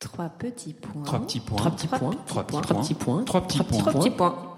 Trois 0.00 0.28
petits 0.28 0.74
points. 0.74 1.02
Trois 1.02 1.20
petits 1.20 1.40
points. 1.40 1.56
Trois 1.56 1.72
petits 1.72 1.88
points. 1.88 2.14
Trois 2.24 2.44
petits 2.44 2.62
Trois 2.62 2.82
petits 2.82 2.94
points. 2.94 3.24
Trois 3.24 3.40
petits 3.42 3.58
points. 3.58 3.78
Trois 3.78 3.92
petits 3.92 4.10
points. 4.10 4.54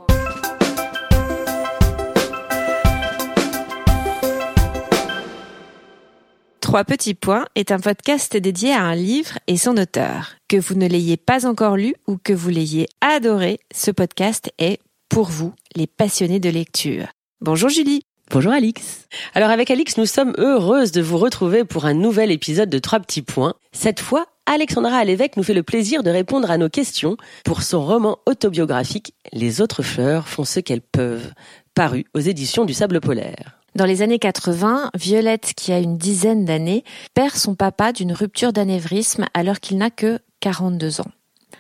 Trois 6.61 6.84
petits 6.84 7.14
points 7.14 7.46
est 7.54 7.72
un 7.72 7.79
podcast 7.80 8.37
dédié 8.37 8.74
à 8.74 8.82
un 8.82 8.95
livre 8.95 9.38
et 9.46 9.56
son 9.56 9.79
auteur. 9.79 10.34
Que 10.46 10.58
vous 10.58 10.74
ne 10.74 10.87
l'ayez 10.87 11.16
pas 11.16 11.46
encore 11.46 11.79
lu 11.79 11.95
ou 12.07 12.18
que 12.22 12.34
vous 12.34 12.50
l'ayez 12.50 12.86
adoré, 13.00 13.61
ce 13.75 13.91
podcast 13.91 14.52
est 14.59 14.79
pour 15.09 15.29
vous, 15.30 15.54
les 15.75 15.86
passionnés 15.86 16.38
de 16.38 16.50
lecture. 16.50 17.07
Bonjour 17.41 17.70
Julie. 17.70 18.02
Bonjour 18.30 18.52
Alix. 18.52 19.09
Alors 19.34 19.50
avec 19.50 19.72
Alix, 19.72 19.96
nous 19.96 20.07
sommes 20.07 20.34
heureuses 20.38 20.93
de 20.93 21.02
vous 21.02 21.18
retrouver 21.18 21.64
pour 21.64 21.86
un 21.86 21.95
nouvel 21.95 22.30
épisode 22.30 22.70
de 22.70 22.79
Trois 22.79 23.00
petits 23.00 23.22
points. 23.22 23.54
Cette 23.72 23.98
fois, 23.98 24.27
Alexandra 24.53 24.96
Alévèque 24.96 25.37
nous 25.37 25.45
fait 25.45 25.55
le 25.55 25.62
plaisir 25.62 26.03
de 26.03 26.11
répondre 26.11 26.50
à 26.50 26.59
nos 26.59 26.69
questions 26.69 27.17
pour 27.45 27.63
son 27.63 27.86
roman 27.86 28.18
autobiographique 28.27 29.14
Les 29.32 29.61
autres 29.61 29.85
fleurs 29.85 30.27
font 30.27 30.43
ce 30.43 30.58
qu'elles 30.58 30.81
peuvent, 30.81 31.32
paru 31.72 32.05
aux 32.14 32.19
éditions 32.19 32.64
du 32.64 32.75
Sable 32.75 33.00
polaire. 33.00 33.61
Dans 33.77 33.84
les 33.84 34.03
années 34.03 34.19
80, 34.19 34.91
Violette, 34.97 35.53
qui 35.56 35.72
a 35.72 35.78
une 35.78 35.97
dizaine 35.97 36.44
d'années, 36.44 36.83
perd 37.14 37.36
son 37.36 37.55
papa 37.55 37.92
d'une 37.92 38.12
rupture 38.12 38.53
d'anévrisme 38.53 39.27
alors 39.34 39.61
qu'il 39.61 39.78
n'a 39.78 39.91
que 39.91 40.19
42 40.41 41.00
ans. 41.00 41.12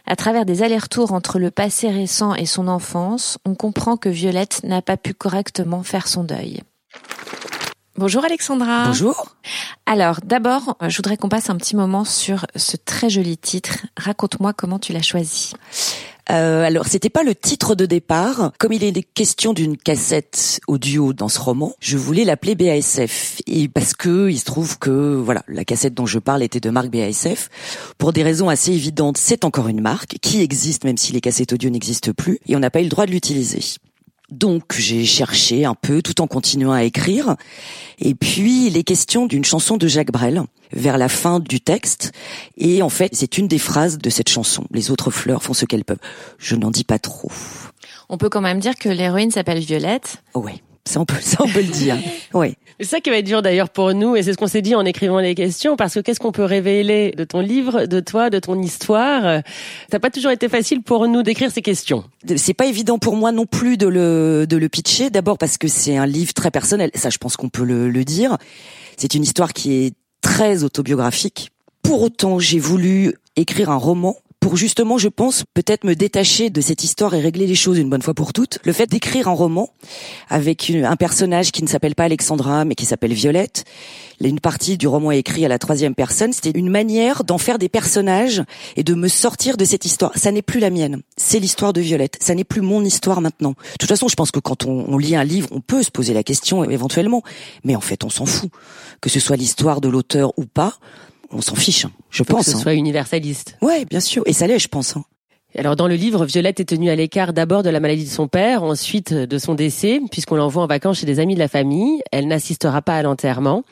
À 0.04 0.16
travers 0.16 0.44
des 0.44 0.64
allers-retours 0.64 1.12
entre 1.12 1.38
le 1.38 1.52
passé 1.52 1.90
récent 1.90 2.34
et 2.34 2.46
son 2.46 2.66
enfance, 2.66 3.38
on 3.44 3.54
comprend 3.54 3.98
que 3.98 4.08
Violette 4.08 4.64
n'a 4.64 4.82
pas 4.82 4.96
pu 4.96 5.14
correctement 5.14 5.84
faire 5.84 6.08
son 6.08 6.24
deuil. 6.24 6.62
Bonjour 8.00 8.24
Alexandra. 8.24 8.86
Bonjour. 8.86 9.36
Alors 9.84 10.20
d'abord, 10.24 10.78
je 10.88 10.96
voudrais 10.96 11.18
qu'on 11.18 11.28
passe 11.28 11.50
un 11.50 11.56
petit 11.56 11.76
moment 11.76 12.06
sur 12.06 12.46
ce 12.56 12.78
très 12.78 13.10
joli 13.10 13.36
titre. 13.36 13.86
Raconte-moi 13.98 14.54
comment 14.54 14.78
tu 14.78 14.94
l'as 14.94 15.02
choisi. 15.02 15.52
Euh, 16.30 16.64
alors, 16.64 16.86
c'était 16.86 17.10
pas 17.10 17.24
le 17.24 17.34
titre 17.34 17.74
de 17.74 17.84
départ. 17.84 18.52
Comme 18.58 18.72
il 18.72 18.84
est 18.84 19.02
question 19.02 19.52
d'une 19.52 19.76
cassette 19.76 20.62
audio 20.66 21.12
dans 21.12 21.28
ce 21.28 21.38
roman, 21.38 21.74
je 21.78 21.98
voulais 21.98 22.24
l'appeler 22.24 22.54
BASF. 22.54 23.42
Et 23.46 23.68
parce 23.68 23.92
que 23.92 24.30
il 24.30 24.38
se 24.38 24.46
trouve 24.46 24.78
que 24.78 25.16
voilà, 25.16 25.42
la 25.46 25.66
cassette 25.66 25.92
dont 25.92 26.06
je 26.06 26.18
parle 26.18 26.42
était 26.42 26.60
de 26.60 26.70
marque 26.70 26.88
BASF. 26.88 27.50
Pour 27.98 28.14
des 28.14 28.22
raisons 28.22 28.48
assez 28.48 28.72
évidentes, 28.72 29.18
c'est 29.18 29.44
encore 29.44 29.68
une 29.68 29.82
marque 29.82 30.16
qui 30.22 30.40
existe 30.40 30.84
même 30.84 30.96
si 30.96 31.12
les 31.12 31.20
cassettes 31.20 31.52
audio 31.52 31.68
n'existent 31.68 32.12
plus, 32.16 32.38
et 32.46 32.56
on 32.56 32.60
n'a 32.60 32.70
pas 32.70 32.80
eu 32.80 32.84
le 32.84 32.88
droit 32.88 33.04
de 33.04 33.10
l'utiliser. 33.10 33.60
Donc 34.30 34.76
j'ai 34.78 35.04
cherché 35.04 35.64
un 35.64 35.74
peu 35.74 36.02
tout 36.02 36.20
en 36.20 36.26
continuant 36.26 36.72
à 36.72 36.84
écrire. 36.84 37.36
Et 37.98 38.14
puis 38.14 38.66
il 38.66 38.76
est 38.76 38.84
question 38.84 39.26
d'une 39.26 39.44
chanson 39.44 39.76
de 39.76 39.88
Jacques 39.88 40.12
Brel 40.12 40.42
vers 40.72 40.98
la 40.98 41.08
fin 41.08 41.40
du 41.40 41.60
texte. 41.60 42.12
Et 42.56 42.82
en 42.82 42.88
fait 42.88 43.10
c'est 43.14 43.38
une 43.38 43.48
des 43.48 43.58
phrases 43.58 43.98
de 43.98 44.10
cette 44.10 44.28
chanson. 44.28 44.64
Les 44.70 44.90
autres 44.90 45.10
fleurs 45.10 45.42
font 45.42 45.54
ce 45.54 45.64
qu'elles 45.64 45.84
peuvent. 45.84 45.98
Je 46.38 46.56
n'en 46.56 46.70
dis 46.70 46.84
pas 46.84 46.98
trop. 46.98 47.32
On 48.08 48.18
peut 48.18 48.28
quand 48.28 48.40
même 48.40 48.60
dire 48.60 48.76
que 48.76 48.88
l'héroïne 48.88 49.30
s'appelle 49.30 49.60
Violette. 49.60 50.22
Ouais. 50.34 50.62
Ça 50.86 51.00
on 51.00 51.04
peut, 51.04 51.16
ça 51.20 51.38
on 51.40 51.48
peut 51.48 51.60
le 51.60 51.68
dire. 51.68 51.96
Oui. 52.34 52.54
C'est 52.80 52.86
ça 52.86 53.00
qui 53.00 53.10
va 53.10 53.18
être 53.18 53.26
dur 53.26 53.42
d'ailleurs 53.42 53.68
pour 53.68 53.92
nous, 53.92 54.16
et 54.16 54.22
c'est 54.22 54.32
ce 54.32 54.38
qu'on 54.38 54.46
s'est 54.46 54.62
dit 54.62 54.74
en 54.74 54.86
écrivant 54.86 55.18
les 55.18 55.34
questions, 55.34 55.76
parce 55.76 55.94
que 55.94 56.00
qu'est-ce 56.00 56.18
qu'on 56.18 56.32
peut 56.32 56.44
révéler 56.44 57.12
de 57.16 57.24
ton 57.24 57.40
livre, 57.40 57.84
de 57.84 58.00
toi, 58.00 58.30
de 58.30 58.38
ton 58.38 58.60
histoire? 58.62 59.22
Ça 59.22 59.42
n'a 59.92 60.00
pas 60.00 60.08
toujours 60.08 60.30
été 60.30 60.48
facile 60.48 60.82
pour 60.82 61.06
nous 61.06 61.22
d'écrire 61.22 61.50
ces 61.50 61.60
questions. 61.60 62.04
C'est 62.36 62.54
pas 62.54 62.66
évident 62.66 62.98
pour 62.98 63.16
moi 63.16 63.32
non 63.32 63.44
plus 63.44 63.76
de 63.76 63.86
le, 63.86 64.46
de 64.48 64.56
le 64.56 64.68
pitcher. 64.70 65.10
D'abord 65.10 65.36
parce 65.36 65.58
que 65.58 65.68
c'est 65.68 65.98
un 65.98 66.06
livre 66.06 66.32
très 66.32 66.50
personnel. 66.50 66.90
Ça, 66.94 67.10
je 67.10 67.18
pense 67.18 67.36
qu'on 67.36 67.50
peut 67.50 67.64
le, 67.64 67.90
le 67.90 68.04
dire. 68.04 68.38
C'est 68.96 69.14
une 69.14 69.22
histoire 69.22 69.52
qui 69.52 69.84
est 69.84 69.94
très 70.22 70.64
autobiographique. 70.64 71.50
Pour 71.82 72.02
autant, 72.02 72.38
j'ai 72.38 72.58
voulu 72.58 73.14
écrire 73.36 73.70
un 73.70 73.76
roman 73.76 74.16
pour 74.40 74.56
justement, 74.56 74.96
je 74.96 75.08
pense, 75.08 75.44
peut-être 75.54 75.84
me 75.84 75.94
détacher 75.94 76.48
de 76.48 76.60
cette 76.62 76.82
histoire 76.82 77.14
et 77.14 77.20
régler 77.20 77.46
les 77.46 77.54
choses 77.54 77.78
une 77.78 77.90
bonne 77.90 78.02
fois 78.02 78.14
pour 78.14 78.32
toutes. 78.32 78.58
Le 78.64 78.72
fait 78.72 78.86
d'écrire 78.86 79.28
un 79.28 79.32
roman 79.32 79.68
avec 80.28 80.70
un 80.70 80.96
personnage 80.96 81.52
qui 81.52 81.62
ne 81.62 81.68
s'appelle 81.68 81.94
pas 81.94 82.04
Alexandra, 82.04 82.64
mais 82.64 82.74
qui 82.74 82.86
s'appelle 82.86 83.12
Violette, 83.12 83.64
une 84.28 84.40
partie 84.40 84.78
du 84.78 84.86
roman 84.86 85.12
est 85.12 85.18
écrite 85.18 85.44
à 85.44 85.48
la 85.48 85.58
troisième 85.58 85.94
personne, 85.94 86.32
c'était 86.32 86.58
une 86.58 86.70
manière 86.70 87.24
d'en 87.24 87.38
faire 87.38 87.58
des 87.58 87.68
personnages 87.68 88.42
et 88.76 88.82
de 88.82 88.94
me 88.94 89.08
sortir 89.08 89.56
de 89.56 89.64
cette 89.64 89.84
histoire. 89.84 90.12
Ça 90.16 90.32
n'est 90.32 90.42
plus 90.42 90.60
la 90.60 90.70
mienne, 90.70 91.02
c'est 91.16 91.38
l'histoire 91.38 91.72
de 91.72 91.80
Violette. 91.80 92.16
Ça 92.20 92.34
n'est 92.34 92.44
plus 92.44 92.62
mon 92.62 92.84
histoire 92.84 93.20
maintenant. 93.20 93.50
De 93.50 93.78
toute 93.78 93.88
façon, 93.88 94.08
je 94.08 94.16
pense 94.16 94.30
que 94.30 94.40
quand 94.40 94.64
on 94.64 94.98
lit 94.98 95.16
un 95.16 95.24
livre, 95.24 95.48
on 95.52 95.60
peut 95.60 95.82
se 95.82 95.90
poser 95.90 96.14
la 96.14 96.22
question 96.22 96.64
éventuellement, 96.64 97.22
mais 97.64 97.76
en 97.76 97.80
fait, 97.80 98.04
on 98.04 98.10
s'en 98.10 98.26
fout. 98.26 98.50
Que 99.00 99.10
ce 99.10 99.20
soit 99.20 99.36
l'histoire 99.36 99.80
de 99.80 99.88
l'auteur 99.88 100.32
ou 100.38 100.44
pas, 100.44 100.78
on 101.30 101.40
s'en 101.40 101.54
fiche, 101.54 101.84
hein, 101.84 101.92
je 102.10 102.22
pense. 102.22 102.46
que 102.46 102.52
ce 102.52 102.56
hein. 102.56 102.60
soit 102.60 102.74
universaliste. 102.74 103.56
Ouais, 103.62 103.84
bien 103.84 104.00
sûr. 104.00 104.22
Et 104.26 104.32
ça 104.32 104.46
l'est, 104.46 104.58
je 104.58 104.68
pense. 104.68 104.96
hein. 104.96 105.04
Alors 105.58 105.74
dans 105.74 105.88
le 105.88 105.96
livre, 105.96 106.26
Violette 106.26 106.60
est 106.60 106.64
tenue 106.64 106.90
à 106.90 106.94
l'écart 106.96 107.32
d'abord 107.32 107.64
de 107.64 107.70
la 107.70 107.80
maladie 107.80 108.04
de 108.04 108.08
son 108.08 108.28
père, 108.28 108.62
ensuite 108.62 109.12
de 109.12 109.38
son 109.38 109.54
décès, 109.54 110.00
puisqu'on 110.10 110.36
l'envoie 110.36 110.62
en 110.62 110.68
vacances 110.68 111.00
chez 111.00 111.06
des 111.06 111.18
amis 111.18 111.34
de 111.34 111.40
la 111.40 111.48
famille. 111.48 112.00
Elle 112.12 112.28
n'assistera 112.28 112.82
pas 112.82 112.96
à 112.96 113.02
l'enterrement. 113.02 113.64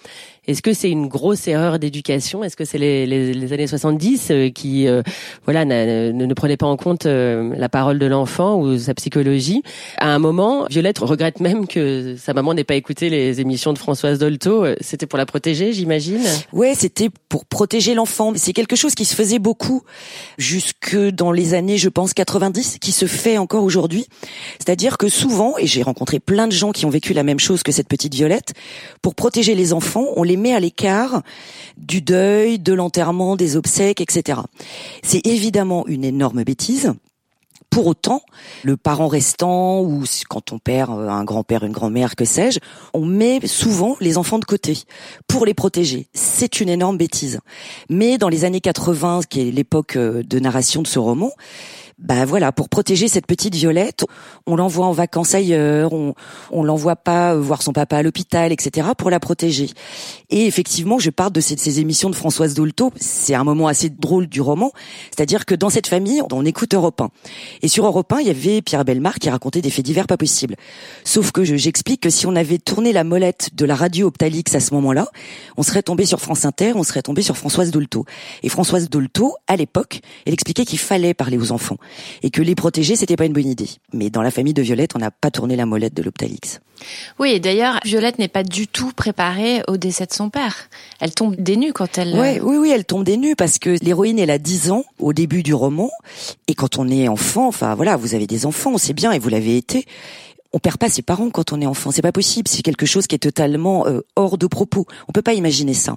Est-ce 0.49 0.63
que 0.63 0.73
c'est 0.73 0.91
une 0.91 1.09
grosse 1.09 1.47
erreur 1.47 1.79
d'éducation? 1.79 2.43
Est-ce 2.43 2.57
que 2.57 2.65
c'est 2.65 2.79
les, 2.79 3.05
les, 3.07 3.35
les 3.35 3.53
années 3.53 3.67
70 3.67 4.29
euh, 4.31 4.49
qui, 4.49 4.89
euh, 4.89 5.03
voilà, 5.45 5.67
ne, 5.67 6.11
ne 6.11 6.35
prenaient 6.35 6.57
pas 6.57 6.67
en 6.67 6.79
compte 6.79 7.05
euh, 7.05 7.55
la 7.55 7.69
parole 7.69 7.99
de 7.99 8.07
l'enfant 8.07 8.57
ou 8.57 8.79
sa 8.79 8.95
psychologie? 8.95 9.63
À 9.99 10.09
un 10.15 10.19
moment, 10.19 10.65
Violette 10.71 11.01
regrette 11.01 11.41
même 11.41 11.67
que 11.67 12.17
sa 12.17 12.33
maman 12.33 12.55
n'ait 12.55 12.65
pas 12.65 12.77
écouté 12.77 13.11
les 13.11 13.43
émissions 13.43 13.75
de 13.75 13.79
Françoise 13.79 14.19
Dolto. 14.19 14.65
Euh, 14.65 14.75
C'était 14.81 15.05
pour 15.05 15.19
la 15.19 15.27
protéger, 15.27 15.75
j'imagine? 15.75 16.23
Ouais, 16.55 16.73
c'était 16.75 17.11
pour 17.29 17.45
protéger 17.45 17.93
l'enfant. 17.93 18.33
C'est 18.35 18.55
quelque 18.55 18.75
chose 18.75 18.95
qui 18.95 19.05
se 19.05 19.15
faisait 19.15 19.39
beaucoup 19.39 19.83
jusque 20.39 20.97
dans 20.97 21.31
les 21.31 21.53
années, 21.53 21.77
je 21.77 21.91
pense, 21.91 22.15
90, 22.15 22.79
qui 22.81 22.93
se 22.93 23.05
fait 23.05 23.37
encore 23.37 23.65
aujourd'hui. 23.65 24.07
C'est-à-dire 24.59 24.97
que 24.97 25.11
souvent, 25.11 25.59
et 25.59 25.67
j'ai 25.67 25.83
rencontré 25.83 26.21
plein 26.21 26.47
de 26.47 26.53
gens 26.53 26.73
qui 26.73 26.87
ont 26.87 26.91
vécu 26.91 27.13
la 27.13 27.23
même 27.23 27.39
chose 27.39 27.63
que 27.63 27.71
cette 27.71 27.89
petite 27.89 28.15
Violette, 28.15 28.55
pour 29.03 29.15
protéger 29.15 29.55
les 29.55 29.75
enfants, 29.75 30.07
on 30.17 30.23
les 30.23 30.38
met 30.39 30.55
à 30.55 30.61
l'écart 30.61 31.23
du 31.77 32.01
deuil, 32.01 32.59
de 32.59 32.73
l'enterrement, 32.73 33.37
des 33.37 33.57
obsèques, 33.57 34.01
etc. 34.01 34.41
C'est 35.03 35.27
évidemment 35.27 35.87
une 35.87 36.05
énorme 36.05 36.43
bêtise. 36.45 36.95
Pour 37.71 37.87
autant, 37.87 38.23
le 38.63 38.79
parent 38.79 39.09
restant 39.09 39.83
ou 39.83 40.03
quand 40.29 40.53
on 40.53 40.59
perd 40.59 40.91
euh, 40.91 41.11
un 41.11 41.25
grand-père, 41.25 41.65
une 41.65 41.73
grand-mère, 41.73 42.17
que 42.17 42.25
sais-je, 42.25 42.61
on 42.95 43.05
met 43.05 43.47
souvent 43.47 43.97
les 44.01 44.17
enfants 44.17 44.39
de 44.39 44.47
côté 44.47 44.79
pour 45.27 45.45
les 45.45 45.53
protéger. 45.53 46.09
C'est 46.15 46.61
une 46.61 46.71
énorme 46.71 46.97
bêtise. 46.97 47.41
Mais 47.91 48.17
dans 48.17 48.31
les 48.31 48.47
années 48.47 48.63
80, 48.63 49.21
qui 49.29 49.49
est 49.49 49.51
l'époque 49.51 49.97
euh, 49.97 50.23
de 50.23 50.39
narration 50.39 50.81
de 50.81 50.87
ce 50.87 50.99
roman, 50.99 51.31
bah 51.99 52.25
voilà, 52.25 52.53
pour 52.53 52.69
protéger 52.69 53.09
cette 53.09 53.27
petite 53.27 53.55
Violette, 53.57 54.05
on 54.47 54.55
l'envoie 54.55 54.87
en 54.87 54.93
vacances 54.93 55.35
ailleurs, 55.35 55.93
on, 55.93 56.15
on 56.53 56.63
l'envoie 56.63 56.95
pas 56.95 57.35
euh, 57.35 57.41
voir 57.41 57.61
son 57.63 57.73
papa 57.73 57.97
à 57.97 58.03
l'hôpital, 58.03 58.53
etc. 58.53 58.89
pour 58.97 59.11
la 59.11 59.19
protéger. 59.19 59.71
Et 60.31 60.47
effectivement, 60.47 60.99
je 61.01 61.11
parle 61.11 61.33
de 61.33 61.41
ces, 61.41 61.57
ces 61.57 61.81
émissions 61.81 62.09
de 62.09 62.15
Françoise 62.15 62.55
Dolto. 62.55 62.93
C'est 63.01 63.35
un 63.35 63.43
moment 63.43 63.67
assez 63.67 63.91
drôle 63.91 64.29
du 64.29 64.41
roman, 64.41 64.71
c'est-à-dire 65.11 65.45
que 65.45 65.57
dans 65.57 65.71
cette 65.71 65.89
famille, 65.89 66.23
on 66.33 66.45
écoute 66.45 66.73
Europe 66.75 67.01
1. 67.01 67.11
Et 67.63 67.69
sur 67.69 67.85
Europe 67.85 68.13
1, 68.13 68.21
il 68.21 68.27
y 68.29 68.31
avait 68.31 68.63
Pierre 68.63 68.85
Belmar 68.85 69.17
qui 69.17 69.29
racontait 69.29 69.61
des 69.61 69.71
faits 69.71 69.85
divers 69.85 70.07
pas 70.07 70.17
possibles. 70.17 70.55
Sauf 71.05 71.33
que 71.33 71.43
je- 71.43 71.57
j'explique 71.57 72.03
que 72.03 72.11
si 72.11 72.27
on 72.27 72.37
avait 72.37 72.59
tourné 72.59 72.93
la 72.93 73.03
molette 73.03 73.51
de 73.55 73.65
la 73.65 73.75
radio 73.75 74.07
Optalix 74.07 74.55
à 74.55 74.61
ce 74.61 74.73
moment-là, 74.75 75.09
on 75.57 75.65
serait 75.65 75.83
tombé 75.83 76.07
sur 76.07 76.21
France 76.21 76.45
Inter, 76.45 76.73
on 76.77 76.85
serait 76.85 77.03
tombé 77.03 77.23
sur 77.23 77.37
Françoise 77.37 77.73
Dolto. 77.73 78.05
Et 78.45 78.49
Françoise 78.49 78.89
Dolto, 78.89 79.35
à 79.49 79.57
l'époque, 79.57 80.01
elle 80.27 80.33
expliquait 80.35 80.65
qu'il 80.65 80.79
fallait 80.79 81.13
parler 81.13 81.39
aux 81.39 81.51
enfants 81.51 81.77
et 82.23 82.31
que 82.31 82.43
les 82.43 82.55
protéger, 82.55 82.97
c'était 82.97 83.17
pas 83.17 83.27
une 83.27 83.33
bonne 83.33 83.49
idée. 83.49 83.69
Mais 83.93 84.11
dans 84.11 84.23
la 84.23 84.31
famille 84.31 84.55
de 84.55 84.63
Violette, 84.63 84.93
on 84.95 84.99
n'a 84.99 85.11
pas 85.11 85.31
tourné 85.31 85.57
la 85.57 85.67
molette 85.67 85.95
de 85.95 86.03
l'Optalix. 86.03 86.61
Oui, 87.19 87.33
et 87.33 87.41
d'ailleurs, 87.41 87.81
Violette 87.85 88.19
n'est 88.19 88.29
pas 88.29 88.45
du 88.45 88.69
tout 88.69 88.93
préparée 88.95 89.63
au 89.69 89.77
décès 89.77 90.07
de 90.07 90.13
son 90.13 90.31
père. 90.31 90.69
Elle 91.01 91.13
tombe 91.13 91.35
des 91.37 91.57
nues 91.57 91.73
quand 91.73 91.99
elle... 91.99 92.15
Ouais, 92.15 92.41
oui, 92.41 92.57
oui, 92.57 92.71
elle 92.71 92.85
tombe 92.85 93.05
des 93.05 93.17
nues 93.17 93.35
parce 93.37 93.59
que 93.59 93.77
l'héroïne, 93.83 94.19
elle 94.19 94.31
a 94.31 94.39
10 94.39 94.71
ans 94.71 94.85
au 94.99 95.13
début 95.13 95.43
du 95.43 95.55
roman. 95.55 95.91
Et 96.47 96.55
quand 96.55 96.79
on 96.79 96.89
est 96.89 97.09
enfant, 97.09 97.49
enfin 97.49 97.75
voilà, 97.75 97.97
vous 97.97 98.15
avez 98.15 98.27
des 98.27 98.47
enfants, 98.47 98.79
c'est 98.79 98.93
bien, 98.93 99.13
et 99.13 99.19
vous 99.19 99.29
l'avez 99.29 99.57
été. 99.57 99.87
On 100.53 100.59
perd 100.59 100.79
pas 100.79 100.89
ses 100.89 101.03
parents 101.03 101.29
quand 101.29 101.53
on 101.53 101.61
est 101.61 101.67
enfant, 101.67 101.91
c'est 101.91 102.03
pas 102.03 102.13
possible. 102.13 102.49
C'est 102.49 102.63
quelque 102.63 102.87
chose 102.87 103.07
qui 103.07 103.15
est 103.15 103.19
totalement 103.19 103.87
euh, 103.87 104.01
hors 104.17 104.39
de 104.39 104.47
propos. 104.47 104.87
On 105.07 105.13
peut 105.13 105.23
pas 105.23 105.35
imaginer 105.35 105.75
ça. 105.75 105.97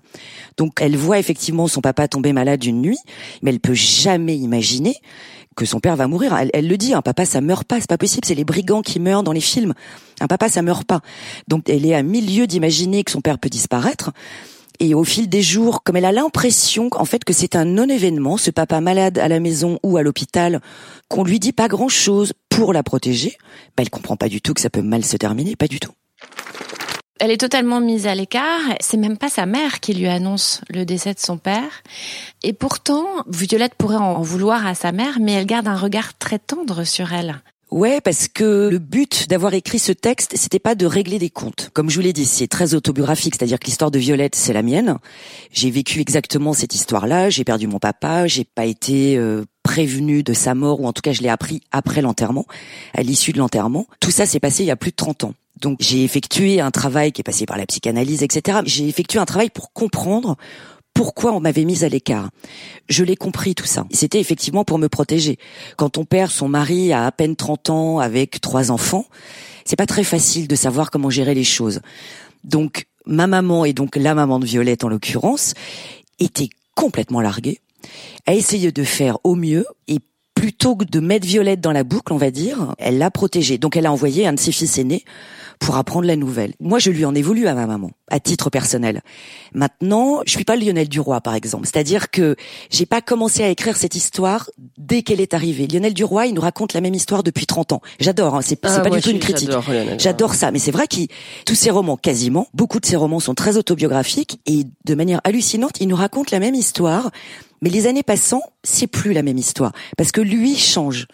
Donc, 0.58 0.80
elle 0.82 0.98
voit 0.98 1.20
effectivement 1.20 1.68
son 1.68 1.80
papa 1.80 2.08
tomber 2.10 2.34
malade 2.34 2.64
une 2.66 2.82
nuit, 2.82 3.00
mais 3.42 3.52
elle 3.52 3.62
peut 3.62 3.74
jamais 3.74 4.36
imaginer 4.36 4.98
que 5.56 5.66
son 5.66 5.80
père 5.80 5.96
va 5.96 6.08
mourir. 6.08 6.38
Elle, 6.54 6.68
le 6.68 6.78
dit, 6.78 6.94
un 6.94 7.02
papa 7.02 7.26
ça 7.26 7.40
meurt 7.40 7.66
pas, 7.66 7.80
c'est 7.80 7.90
pas 7.90 7.98
possible. 7.98 8.26
C'est 8.26 8.36
les 8.36 8.44
brigands 8.44 8.82
qui 8.82 9.00
meurent 9.00 9.24
dans 9.24 9.32
les 9.32 9.42
films. 9.42 9.74
Un 10.20 10.28
papa 10.28 10.50
ça 10.50 10.62
meurt 10.62 10.86
pas. 10.86 11.02
Donc, 11.48 11.70
elle 11.70 11.86
est 11.86 11.94
à 11.94 12.04
milieu 12.04 12.46
d'imaginer 12.46 13.04
que 13.04 13.12
son 13.12 13.22
père 13.22 13.40
peut 13.40 13.50
disparaître. 13.50 14.12
Et 14.84 14.96
au 14.96 15.04
fil 15.04 15.30
des 15.30 15.44
jours, 15.44 15.84
comme 15.84 15.98
elle 15.98 16.06
a 16.06 16.12
l'impression 16.12 16.90
en 16.94 17.06
fait 17.06 17.24
que 17.24 17.34
c'est 17.34 17.56
un 17.56 17.66
non-événement, 17.66 18.38
ce 18.38 18.50
papa 18.50 18.82
malade 18.82 19.20
à 19.20 19.28
la 19.28 19.40
maison 19.40 19.78
ou 19.84 19.96
à 19.96 20.02
l'hôpital, 20.02 20.60
qu'on 21.08 21.24
lui 21.24 21.40
dit 21.40 21.52
pas 21.52 21.68
grand-chose 21.68 22.34
pour 22.50 22.74
la 22.74 22.82
protéger, 22.82 23.38
bah, 23.78 23.84
elle 23.84 23.92
comprend 23.92 24.18
pas 24.18 24.28
du 24.28 24.42
tout 24.42 24.56
que 24.56 24.60
ça 24.60 24.72
peut 24.72 24.82
mal 24.82 25.06
se 25.06 25.18
terminer, 25.18 25.56
pas 25.56 25.68
du 25.68 25.80
tout. 25.80 25.92
Elle 27.20 27.30
est 27.30 27.38
totalement 27.38 27.80
mise 27.80 28.08
à 28.08 28.16
l'écart. 28.16 28.60
C'est 28.80 28.98
même 28.98 29.20
pas 29.20 29.30
sa 29.30 29.46
mère 29.46 29.82
qui 29.82 29.94
lui 29.94 30.08
annonce 30.08 30.62
le 30.68 30.84
décès 30.84 31.14
de 31.14 31.20
son 31.20 31.38
père. 31.38 31.84
Et 32.42 32.52
pourtant, 32.52 33.06
Violette 33.28 33.76
pourrait 33.76 33.98
en 33.98 34.24
vouloir 34.24 34.66
à 34.66 34.74
sa 34.74 34.92
mère, 34.92 35.20
mais 35.22 35.34
elle 35.34 35.46
garde 35.46 35.68
un 35.68 35.78
regard 35.78 36.18
très 36.18 36.40
tendre 36.40 36.86
sur 36.86 37.14
elle. 37.14 37.40
Ouais, 37.72 38.02
parce 38.02 38.28
que 38.28 38.68
le 38.68 38.80
but 38.80 39.30
d'avoir 39.30 39.54
écrit 39.54 39.80
ce 39.80 39.94
texte, 39.94 40.34
c'était 40.36 40.60
pas 40.60 40.76
de 40.76 40.86
régler 40.86 41.20
des 41.20 41.30
comptes. 41.30 41.70
Comme 41.74 41.90
je 41.90 41.96
vous 41.96 42.02
l'ai 42.02 42.12
dit, 42.12 42.26
c'est 42.26 42.48
très 42.48 42.74
autobiographique, 42.74 43.36
c'est-à-dire 43.36 43.60
que 43.60 43.66
l'histoire 43.66 43.92
de 43.92 43.98
Violette, 43.98 44.36
c'est 44.36 44.52
la 44.52 44.62
mienne. 44.62 44.98
J'ai 45.54 45.72
vécu 45.72 46.02
exactement 46.02 46.52
cette 46.52 46.76
histoire-là. 46.76 47.30
J'ai 47.30 47.46
perdu 47.46 47.68
mon 47.68 47.80
papa. 47.80 48.28
J'ai 48.28 48.44
pas 48.44 48.66
été 48.66 49.16
euh, 49.18 49.46
prévenu 49.64 50.22
de 50.22 50.34
sa 50.34 50.54
mort, 50.54 50.82
ou 50.82 50.86
en 50.86 50.92
tout 50.92 51.02
cas, 51.02 51.14
je 51.14 51.22
l'ai 51.22 51.30
appris 51.30 51.62
après 51.72 52.02
l'enterrement, 52.02 52.46
à 52.94 53.04
l'issue 53.04 53.32
de 53.32 53.38
l'enterrement. 53.38 53.88
Tout 54.02 54.12
ça 54.12 54.26
s'est 54.26 54.42
passé 54.42 54.64
il 54.64 54.68
y 54.68 54.72
a 54.72 54.76
plus 54.76 54.92
de 54.92 54.98
30 54.98 55.24
ans. 55.24 55.34
Donc 55.62 55.78
j'ai 55.80 56.04
effectué 56.04 56.60
un 56.60 56.72
travail 56.72 57.14
qui 57.14 57.22
est 57.22 57.24
passé 57.24 57.46
par 57.46 57.58
la 57.58 57.66
psychanalyse, 57.66 58.22
etc. 58.22 58.60
J'ai 58.66 58.90
effectué 58.90 59.20
un 59.20 59.26
travail 59.26 59.50
pour 59.50 59.72
comprendre 59.72 60.36
pourquoi 60.94 61.34
on 61.34 61.40
m'avait 61.40 61.66
mise 61.66 61.84
à 61.84 61.90
l'écart. 61.90 62.30
Je 62.90 63.04
l'ai 63.04 63.16
compris 63.16 63.56
tout 63.56 63.66
ça. 63.66 63.86
C'était 63.92 64.20
effectivement 64.20 64.64
pour 64.64 64.78
me 64.78 64.88
protéger. 64.88 65.38
Quand 65.78 65.98
on 65.98 66.06
perd 66.06 66.32
son 66.32 66.48
mari 66.48 66.94
à 66.94 67.06
à 67.06 67.12
peine 67.12 67.36
30 67.36 67.70
ans 67.70 68.00
avec 68.00 68.42
trois 68.42 68.72
enfants, 68.72 69.06
c'est 69.66 69.76
pas 69.76 69.86
très 69.86 70.04
facile 70.04 70.48
de 70.48 70.56
savoir 70.56 70.92
comment 70.92 71.10
gérer 71.10 71.34
les 71.34 71.44
choses. 71.44 71.82
Donc 72.44 72.86
ma 73.06 73.28
maman 73.28 73.66
et 73.66 73.74
donc 73.74 73.96
la 73.96 74.16
maman 74.16 74.40
de 74.40 74.46
Violette 74.46 74.84
en 74.84 74.90
l'occurrence 74.90 75.54
était 76.20 76.50
complètement 76.76 77.22
larguée, 77.22 77.60
a 78.26 78.34
essayé 78.34 78.72
de 78.72 78.84
faire 78.84 79.18
au 79.24 79.36
mieux 79.36 79.66
et 79.88 80.00
plutôt 80.36 80.76
que 80.76 80.86
de 80.86 81.00
mettre 81.00 81.28
Violette 81.28 81.62
dans 81.62 81.72
la 81.72 81.84
boucle, 81.84 82.14
on 82.14 82.18
va 82.18 82.32
dire, 82.32 82.74
elle 82.78 82.98
l'a 82.98 83.12
protégée. 83.12 83.58
Donc 83.58 83.76
elle 83.76 83.86
a 83.86 83.92
envoyé 83.92 84.26
un 84.26 84.34
de 84.34 84.40
ses 84.40 84.52
fils 84.52 84.78
aînés 84.78 85.04
pour 85.62 85.78
apprendre 85.78 86.08
la 86.08 86.16
nouvelle. 86.16 86.54
Moi, 86.60 86.80
je 86.80 86.90
lui 86.90 87.06
en 87.06 87.14
ai 87.14 87.22
voulu 87.22 87.46
à 87.48 87.54
ma 87.54 87.68
maman, 87.68 87.92
à 88.10 88.20
titre 88.20 88.50
personnel. 88.50 89.02
Maintenant, 89.54 90.22
je 90.26 90.32
suis 90.32 90.44
pas 90.44 90.56
Lionel 90.56 90.90
Duroy, 90.90 91.22
par 91.22 91.36
exemple. 91.36 91.68
C'est-à-dire 91.68 92.10
que 92.10 92.36
j'ai 92.72 92.88
pas 92.88 93.00
commencé 93.00 93.44
à 93.44 93.50
écrire 93.50 93.78
cette 93.78 93.94
histoire 93.96 94.50
dès 94.80 95.04
qu'elle 95.04 95.22
est 95.22 95.36
arrivée. 95.36 95.68
Lionel 95.68 95.94
Duroy, 95.94 96.26
il 96.26 96.34
nous 96.34 96.42
raconte 96.42 96.74
la 96.74 96.82
même 96.82 96.96
histoire 96.96 97.22
depuis 97.22 97.46
30 97.46 97.74
ans. 97.74 97.82
J'adore, 98.00 98.36
hein, 98.36 98.42
c'est 98.42 98.60
Ah, 98.66 98.80
pas 98.80 98.90
du 98.90 99.02
tout 99.02 99.12
une 99.12 99.20
critique. 99.20 99.52
J'adore 100.00 100.34
ça, 100.34 100.50
mais 100.50 100.60
c'est 100.60 100.72
vrai 100.72 100.88
que 100.88 100.96
tous 101.46 101.56
ses 101.56 101.70
romans, 101.70 101.96
quasiment, 101.96 102.48
beaucoup 102.56 102.80
de 102.80 102.86
ses 102.88 102.96
romans 102.96 103.20
sont 103.20 103.36
très 103.36 103.56
autobiographiques 103.56 104.40
et 104.48 104.66
de 104.86 104.96
manière 104.96 105.22
hallucinante, 105.24 105.80
il 105.80 105.88
nous 105.88 105.96
raconte 105.96 106.32
la 106.32 106.40
même 106.40 106.56
histoire. 106.56 107.12
Mais 107.62 107.70
les 107.70 107.86
années 107.86 108.02
passant, 108.02 108.42
c'est 108.64 108.88
plus 108.88 109.14
la 109.14 109.22
même 109.22 109.38
histoire 109.38 109.74
parce 109.96 110.12
que 110.12 110.22
lui 110.22 110.56
change. 110.56 111.08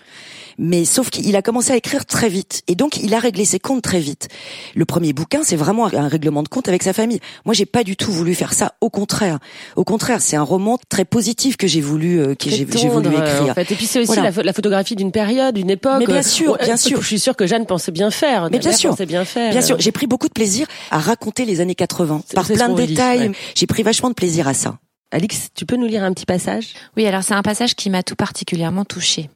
Mais 0.57 0.85
sauf 0.85 1.09
qu'il 1.11 1.35
a 1.35 1.41
commencé 1.41 1.71
à 1.71 1.75
écrire 1.75 2.05
très 2.05 2.29
vite 2.29 2.63
et 2.67 2.73
donc 2.75 2.97
il 2.97 3.13
a 3.13 3.19
réglé 3.19 3.45
ses 3.45 3.59
comptes 3.59 3.83
très 3.83 3.99
vite. 3.99 4.27
Le 4.75 4.85
premier 4.85 5.13
bouquin, 5.13 5.41
c'est 5.43 5.55
vraiment 5.55 5.85
un 5.85 6.07
règlement 6.07 6.41
de 6.41 6.47
compte 6.47 6.67
avec 6.67 6.81
sa 6.83 6.93
famille. 6.93 7.19
Moi, 7.45 7.53
j'ai 7.53 7.65
pas 7.67 7.83
du 7.83 7.95
tout 7.95 8.11
voulu 8.11 8.33
faire 8.33 8.53
ça. 8.53 8.73
Au 8.81 8.89
contraire, 8.89 9.37
au 9.75 9.83
contraire, 9.83 10.19
c'est 10.21 10.35
un 10.35 10.41
roman 10.43 10.79
très 10.89 11.05
positif 11.05 11.57
que 11.57 11.67
j'ai 11.67 11.81
voulu 11.81 12.19
euh, 12.19 12.33
que 12.35 12.49
j'ai 12.49 12.65
voulu 12.65 13.07
écrire. 13.15 13.49
En 13.51 13.53
fait. 13.53 13.71
Et 13.71 13.75
puis 13.75 13.85
c'est 13.85 13.99
aussi 13.99 14.07
Voilà. 14.07 14.23
la, 14.23 14.31
pho- 14.31 14.41
la 14.43 14.53
photographie 14.53 14.95
d'une 14.95 15.11
période, 15.11 15.53
d'une 15.55 15.69
époque. 15.69 15.99
Mais 15.99 16.05
bien 16.07 16.23
sûr, 16.23 16.53
Euh, 16.59 16.63
bien 16.65 16.77
sûr. 16.77 17.01
Je 17.01 17.07
suis 17.07 17.19
sûre 17.19 17.35
que 17.35 17.45
Jeanne 17.45 17.65
pensait 17.65 17.91
bien 17.91 18.09
faire. 18.11 18.49
Mais 18.51 18.59
bien 18.59 18.71
sûr. 18.73 18.89
pensait 18.91 19.05
bien 19.05 19.25
faire. 19.25 19.51
Bien 19.51 19.61
sûr, 19.61 19.79
j'ai 19.79 19.91
pris 19.91 20.07
beaucoup 20.07 20.27
de 20.27 20.33
plaisir 20.33 20.65
à 20.91 20.97
raconter 20.99 21.45
les 21.45 21.61
années 21.61 21.75
80 21.75 22.23
C'est- 22.27 22.33
par 22.35 22.45
plein 22.47 22.69
de 22.69 22.75
détails. 22.85 23.29
ouais. 23.29 23.31
J'ai 23.55 23.67
pris 23.67 23.83
vachement 23.83 24.09
de 24.09 24.15
plaisir 24.15 24.47
à 24.47 24.53
ça. 24.53 24.79
Alix, 25.11 25.47
tu 25.55 25.65
peux 25.65 25.77
nous 25.77 25.85
lire 25.87 26.03
un 26.03 26.11
petit 26.13 26.25
passage? 26.25 26.73
Oui, 26.97 27.05
alors 27.05 27.23
c'est 27.23 27.33
un 27.33 27.41
passage 27.41 27.75
qui 27.75 27.89
m'a 27.89 28.03
tout 28.03 28.15
particulièrement 28.17 28.83
touchée. 28.83 29.29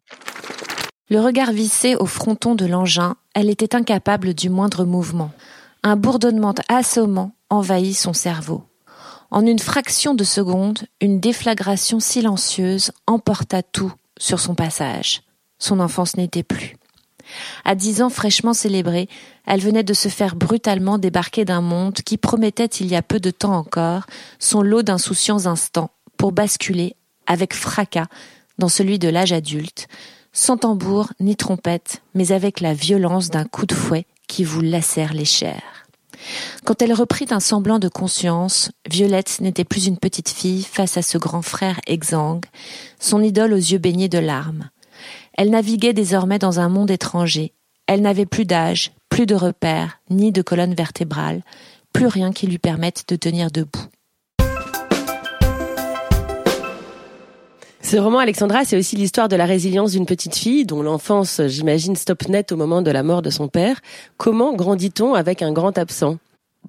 Le 1.12 1.20
regard 1.20 1.52
vissé 1.52 1.98
au 1.98 2.06
fronton 2.06 2.56
de 2.56 2.66
l'engin, 2.66 3.18
elle 3.34 3.50
était 3.50 3.76
incapable 3.76 4.34
du 4.34 4.50
moindre 4.50 4.86
mouvement. 4.86 5.32
Un 5.84 5.98
bourdonnement 5.98 6.56
assommant 6.70 7.36
envahit 7.50 7.98
son 7.98 8.14
cerveau. 8.14 8.64
En 9.30 9.46
une 9.46 9.60
fraction 9.60 10.14
de 10.14 10.24
seconde, 10.24 10.80
une 11.02 11.20
déflagration 11.20 12.00
silencieuse 12.00 12.94
emporta 13.08 13.62
tout 13.62 13.92
sur 14.18 14.40
son 14.40 14.56
passage. 14.56 15.24
Son 15.60 15.82
enfance 15.82 16.16
n'était 16.16 16.44
plus. 16.44 16.78
À 17.66 17.76
dix 17.76 18.02
ans 18.02 18.10
fraîchement 18.10 18.54
célébrés, 18.54 19.10
elle 19.46 19.60
venait 19.60 19.84
de 19.84 19.94
se 19.94 20.08
faire 20.08 20.38
brutalement 20.38 20.98
débarquer 20.98 21.44
d'un 21.44 21.60
monde 21.60 21.96
qui 21.96 22.16
promettait 22.16 22.68
il 22.68 22.88
y 22.88 22.96
a 22.96 23.02
peu 23.02 23.20
de 23.20 23.32
temps 23.32 23.58
encore 23.58 24.06
son 24.40 24.62
lot 24.62 24.82
d'insouciants 24.82 25.46
instants 25.46 25.92
pour 26.16 26.32
basculer 26.32 26.96
avec 27.28 27.54
fracas 27.54 28.08
dans 28.60 28.70
celui 28.70 28.98
de 28.98 29.10
l'âge 29.10 29.34
adulte, 29.34 29.90
sans 30.34 30.58
tambour 30.58 31.12
ni 31.20 31.36
trompette, 31.36 32.02
mais 32.14 32.32
avec 32.32 32.60
la 32.62 32.74
violence 32.74 33.30
d'un 33.30 33.46
coup 33.46 33.66
de 33.66 33.74
fouet 33.74 34.06
qui 34.28 34.44
vous 34.44 34.62
lacère 34.62 35.14
les 35.14 35.26
chairs. 35.26 35.88
Quand 36.64 36.82
elle 36.82 36.94
reprit 36.94 37.26
un 37.32 37.40
semblant 37.40 37.80
de 37.80 37.88
conscience, 37.88 38.72
Violette 38.90 39.42
n'était 39.42 39.64
plus 39.64 39.88
une 39.88 39.98
petite 39.98 40.30
fille 40.30 40.64
face 40.64 40.98
à 40.98 41.02
ce 41.02 41.18
grand 41.18 41.42
frère 41.42 41.80
exsangue, 41.88 42.46
son 43.00 43.22
idole 43.22 43.54
aux 43.54 43.58
yeux 43.58 43.80
baignés 43.80 44.10
de 44.10 44.20
larmes. 44.20 44.70
Elle 45.38 45.50
naviguait 45.50 45.94
désormais 45.94 46.40
dans 46.40 46.60
un 46.60 46.70
monde 46.70 46.92
étranger. 46.92 47.54
Elle 47.88 48.02
n'avait 48.02 48.26
plus 48.26 48.46
d'âge, 48.46 48.92
plus 49.10 49.26
de 49.26 49.36
repères, 49.36 50.00
ni 50.10 50.32
de 50.32 50.42
colonne 50.42 50.76
vertébrale, 50.76 51.42
plus 51.92 52.08
rien 52.08 52.32
qui 52.32 52.48
lui 52.48 52.60
permette 52.60 53.06
de 53.08 53.16
tenir 53.16 53.52
debout. 53.52 53.88
Ce 57.92 57.98
roman, 57.98 58.20
Alexandra, 58.20 58.64
c'est 58.64 58.78
aussi 58.78 58.96
l'histoire 58.96 59.28
de 59.28 59.36
la 59.36 59.46
résilience 59.46 59.92
d'une 59.92 60.06
petite 60.06 60.38
fille 60.38 60.66
dont 60.66 60.82
l'enfance, 60.82 61.42
j'imagine, 61.48 61.98
stoppe 61.98 62.30
net 62.30 62.54
au 62.54 62.56
moment 62.56 62.82
de 62.82 62.90
la 62.90 63.04
mort 63.04 63.22
de 63.22 63.30
son 63.30 63.50
père. 63.50 63.82
Comment 64.16 64.56
grandit-on 64.56 65.14
avec 65.14 65.42
un 65.42 65.52
grand 65.52 65.78
absent? 65.78 66.18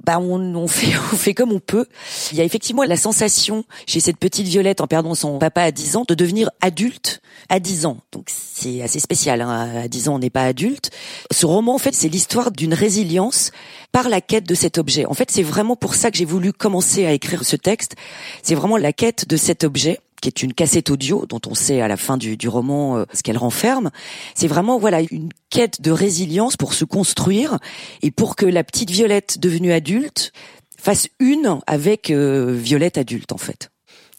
Bah 0.04 0.18
on, 0.18 0.56
on 0.56 0.66
fait 0.66 0.96
on 1.12 1.16
fait 1.16 1.32
comme 1.32 1.52
on 1.52 1.60
peut. 1.60 1.86
Il 2.32 2.38
y 2.38 2.40
a 2.40 2.44
effectivement 2.44 2.82
la 2.82 2.96
sensation 2.96 3.62
chez 3.86 4.00
cette 4.00 4.16
petite 4.16 4.48
Violette 4.48 4.80
en 4.80 4.88
perdant 4.88 5.14
son 5.14 5.38
papa 5.38 5.62
à 5.62 5.70
10 5.70 5.94
ans 5.94 6.04
de 6.08 6.14
devenir 6.14 6.50
adulte 6.60 7.22
à 7.48 7.60
10 7.60 7.86
ans. 7.86 7.98
Donc 8.10 8.24
c'est 8.26 8.82
assez 8.82 8.98
spécial. 8.98 9.42
Hein. 9.42 9.84
À 9.84 9.86
10 9.86 10.08
ans 10.08 10.16
on 10.16 10.18
n'est 10.18 10.28
pas 10.28 10.42
adulte. 10.42 10.90
Ce 11.30 11.46
roman 11.46 11.76
en 11.76 11.78
fait 11.78 11.94
c'est 11.94 12.08
l'histoire 12.08 12.50
d'une 12.50 12.74
résilience 12.74 13.52
par 13.92 14.08
la 14.08 14.20
quête 14.20 14.48
de 14.48 14.56
cet 14.56 14.76
objet. 14.76 15.06
En 15.06 15.14
fait 15.14 15.30
c'est 15.30 15.44
vraiment 15.44 15.76
pour 15.76 15.94
ça 15.94 16.10
que 16.10 16.16
j'ai 16.16 16.24
voulu 16.24 16.52
commencer 16.52 17.06
à 17.06 17.12
écrire 17.12 17.44
ce 17.44 17.54
texte. 17.54 17.94
C'est 18.42 18.56
vraiment 18.56 18.76
la 18.76 18.92
quête 18.92 19.28
de 19.28 19.36
cet 19.36 19.62
objet 19.62 20.00
qui 20.22 20.28
est 20.28 20.42
une 20.42 20.54
cassette 20.54 20.88
audio 20.88 21.26
dont 21.28 21.40
on 21.46 21.54
sait 21.54 21.82
à 21.82 21.88
la 21.88 21.98
fin 21.98 22.16
du, 22.16 22.38
du 22.38 22.48
roman 22.48 22.96
euh, 22.96 23.04
ce 23.12 23.22
qu'elle 23.22 23.36
renferme. 23.36 23.90
C'est 24.34 24.46
vraiment 24.46 24.78
voilà 24.78 25.00
une 25.10 25.28
quête 25.50 25.82
de 25.82 25.90
résilience 25.90 26.56
pour 26.56 26.72
se 26.72 26.86
construire 26.86 27.58
et 28.00 28.10
pour 28.10 28.36
que 28.36 28.46
la 28.46 28.64
petite 28.64 28.90
Violette 28.90 29.38
devenue 29.38 29.72
adulte 29.72 30.32
fasse 30.78 31.08
une 31.18 31.58
avec 31.66 32.10
euh, 32.10 32.56
Violette 32.56 32.96
adulte 32.96 33.32
en 33.32 33.38
fait. 33.38 33.71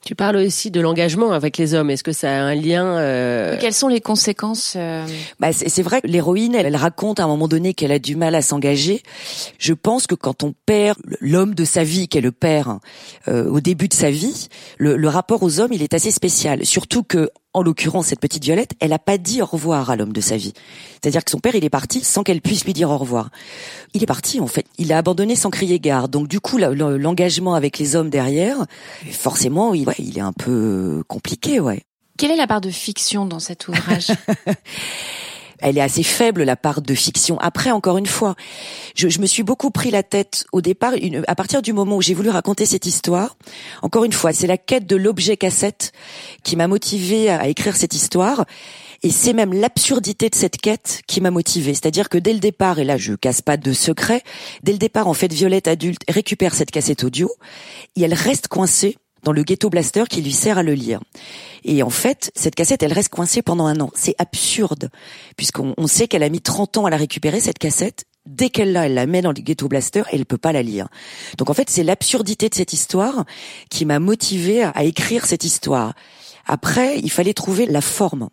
Tu 0.05 0.15
parles 0.15 0.35
aussi 0.35 0.69
de 0.69 0.81
l'engagement 0.81 1.31
avec 1.31 1.57
les 1.57 1.73
hommes. 1.73 1.89
Est-ce 1.89 2.03
que 2.03 2.11
ça 2.11 2.29
a 2.29 2.41
un 2.41 2.55
lien 2.55 2.97
euh, 2.97 3.57
Quelles 3.59 3.73
sont 3.73 3.87
les 3.87 4.01
conséquences 4.01 4.73
euh, 4.75 5.05
Bah, 5.39 5.53
c'est 5.53 5.69
c'est 5.69 5.81
vrai 5.81 6.01
que 6.01 6.07
l'héroïne, 6.07 6.55
elle, 6.55 6.65
elle 6.65 6.75
raconte 6.75 7.21
à 7.21 7.23
un 7.23 7.27
moment 7.27 7.47
donné 7.47 7.73
qu'elle 7.73 7.91
a 7.93 7.99
du 7.99 8.17
mal 8.17 8.35
à 8.35 8.41
s'engager. 8.41 9.01
Je 9.59 9.73
pense 9.73 10.05
que 10.05 10.15
quand 10.15 10.43
on 10.43 10.53
perd 10.65 10.97
l'homme 11.21 11.55
de 11.55 11.63
sa 11.63 11.85
vie, 11.85 12.09
qui 12.09 12.17
est 12.17 12.21
le 12.21 12.33
père, 12.33 12.79
euh, 13.29 13.49
au 13.49 13.61
début 13.61 13.87
de 13.87 13.93
sa 13.93 14.11
vie, 14.11 14.49
le, 14.77 14.97
le 14.97 15.07
rapport 15.07 15.41
aux 15.41 15.61
hommes, 15.61 15.71
il 15.71 15.81
est 15.81 15.93
assez 15.93 16.11
spécial. 16.11 16.65
Surtout 16.65 17.03
que, 17.03 17.29
en 17.53 17.61
l'occurrence, 17.61 18.07
cette 18.07 18.19
petite 18.19 18.43
Violette, 18.43 18.71
elle 18.79 18.93
a 18.93 18.99
pas 18.99 19.17
dit 19.17 19.41
au 19.41 19.45
revoir 19.45 19.89
à 19.89 19.95
l'homme 19.95 20.13
de 20.13 20.21
sa 20.21 20.37
vie. 20.37 20.53
C'est-à-dire 20.93 21.23
que 21.23 21.31
son 21.31 21.39
père, 21.39 21.55
il 21.55 21.63
est 21.63 21.69
parti 21.69 22.03
sans 22.03 22.23
qu'elle 22.23 22.41
puisse 22.41 22.65
lui 22.65 22.73
dire 22.73 22.89
au 22.89 22.97
revoir. 22.97 23.29
Il 23.93 24.01
est 24.01 24.07
parti, 24.07 24.39
en 24.39 24.47
fait. 24.47 24.65
Il 24.77 24.91
a 24.91 24.97
abandonné 24.97 25.35
sans 25.35 25.49
crier 25.49 25.79
gare. 25.79 26.09
Donc, 26.09 26.27
du 26.27 26.39
coup, 26.39 26.57
l'engagement 26.57 27.53
avec 27.53 27.77
les 27.77 27.95
hommes 27.95 28.09
derrière, 28.09 28.65
forcément, 29.11 29.73
il, 29.73 29.87
ouais, 29.87 29.95
il 29.99 30.17
est 30.17 30.21
un 30.21 30.33
peu 30.33 31.03
compliqué, 31.07 31.59
ouais. 31.59 31.83
Quelle 32.17 32.31
est 32.31 32.37
la 32.37 32.47
part 32.47 32.61
de 32.61 32.69
fiction 32.69 33.25
dans 33.25 33.39
cet 33.39 33.67
ouvrage? 33.67 34.07
elle 35.63 35.77
est 35.77 35.81
assez 35.81 36.03
faible 36.03 36.43
la 36.43 36.55
part 36.55 36.81
de 36.81 36.93
fiction. 36.93 37.39
Après, 37.39 37.71
encore 37.71 37.97
une 37.97 38.05
fois, 38.05 38.35
je, 38.95 39.07
je 39.07 39.19
me 39.19 39.25
suis 39.25 39.43
beaucoup 39.43 39.71
pris 39.71 39.91
la 39.91 40.03
tête 40.03 40.45
au 40.51 40.61
départ, 40.61 40.93
à 41.27 41.35
partir 41.35 41.61
du 41.61 41.73
moment 41.73 41.95
où 41.95 42.01
j'ai 42.01 42.13
voulu 42.13 42.29
raconter 42.29 42.65
cette 42.65 42.85
histoire. 42.85 43.37
Encore 43.81 44.03
une 44.03 44.11
fois, 44.11 44.33
c'est 44.33 44.47
la 44.47 44.57
quête 44.57 44.85
de 44.85 44.97
l'objet 44.97 45.37
cassette 45.37 45.93
qui 46.43 46.55
m'a 46.55 46.67
motivé 46.67 47.29
à, 47.29 47.41
à 47.41 47.47
écrire 47.47 47.75
cette 47.75 47.95
histoire. 47.95 48.45
Et 49.03 49.09
c'est 49.09 49.33
même 49.33 49.53
l'absurdité 49.53 50.29
de 50.29 50.35
cette 50.35 50.57
quête 50.57 51.01
qui 51.07 51.19
m'a 51.21 51.31
motivé. 51.31 51.73
C'est-à-dire 51.73 52.09
que 52.09 52.17
dès 52.17 52.33
le 52.33 52.39
départ, 52.39 52.79
et 52.79 52.83
là 52.83 52.97
je 52.97 53.13
casse 53.13 53.41
pas 53.41 53.57
de 53.57 53.73
secret, 53.73 54.21
dès 54.63 54.71
le 54.71 54.77
départ, 54.77 55.07
en 55.07 55.13
fait, 55.13 55.31
Violette 55.31 55.67
adulte 55.67 56.01
récupère 56.09 56.53
cette 56.53 56.71
cassette 56.71 57.03
audio 57.03 57.29
et 57.95 58.03
elle 58.03 58.13
reste 58.13 58.47
coincée 58.47 58.97
dans 59.23 59.31
le 59.31 59.43
ghetto 59.43 59.69
blaster 59.69 60.03
qui 60.09 60.21
lui 60.21 60.31
sert 60.31 60.57
à 60.57 60.63
le 60.63 60.73
lire. 60.73 60.99
Et 61.63 61.81
en 61.83 61.89
fait, 61.89 62.31
cette 62.35 62.55
cassette, 62.55 62.83
elle 62.83 62.93
reste 62.93 63.09
coincée 63.09 63.41
pendant 63.41 63.65
un 63.65 63.79
an. 63.79 63.89
C'est 63.95 64.15
absurde, 64.17 64.89
puisqu'on 65.37 65.73
on 65.77 65.87
sait 65.87 66.07
qu'elle 66.07 66.23
a 66.23 66.29
mis 66.29 66.41
30 66.41 66.77
ans 66.77 66.85
à 66.85 66.89
la 66.89 66.97
récupérer, 66.97 67.39
cette 67.39 67.59
cassette. 67.59 68.05
Dès 68.25 68.49
qu'elle 68.49 68.71
l'a, 68.71 68.85
elle 68.85 68.93
la 68.93 69.05
met 69.05 69.21
dans 69.21 69.33
le 69.33 69.41
ghetto 69.41 69.67
blaster 69.67 70.03
et 70.11 70.15
elle 70.15 70.25
peut 70.25 70.37
pas 70.37 70.53
la 70.53 70.63
lire. 70.63 70.87
Donc 71.37 71.49
en 71.49 71.53
fait, 71.53 71.69
c'est 71.69 71.83
l'absurdité 71.83 72.47
de 72.47 72.55
cette 72.55 72.71
histoire 72.71 73.25
qui 73.69 73.85
m'a 73.85 73.99
motivée 73.99 74.63
à 74.63 74.83
écrire 74.83 75.25
cette 75.25 75.43
histoire. 75.43 75.93
Après, 76.45 76.99
il 76.99 77.11
fallait 77.11 77.33
trouver 77.33 77.65
la 77.65 77.81
forme. 77.81 78.29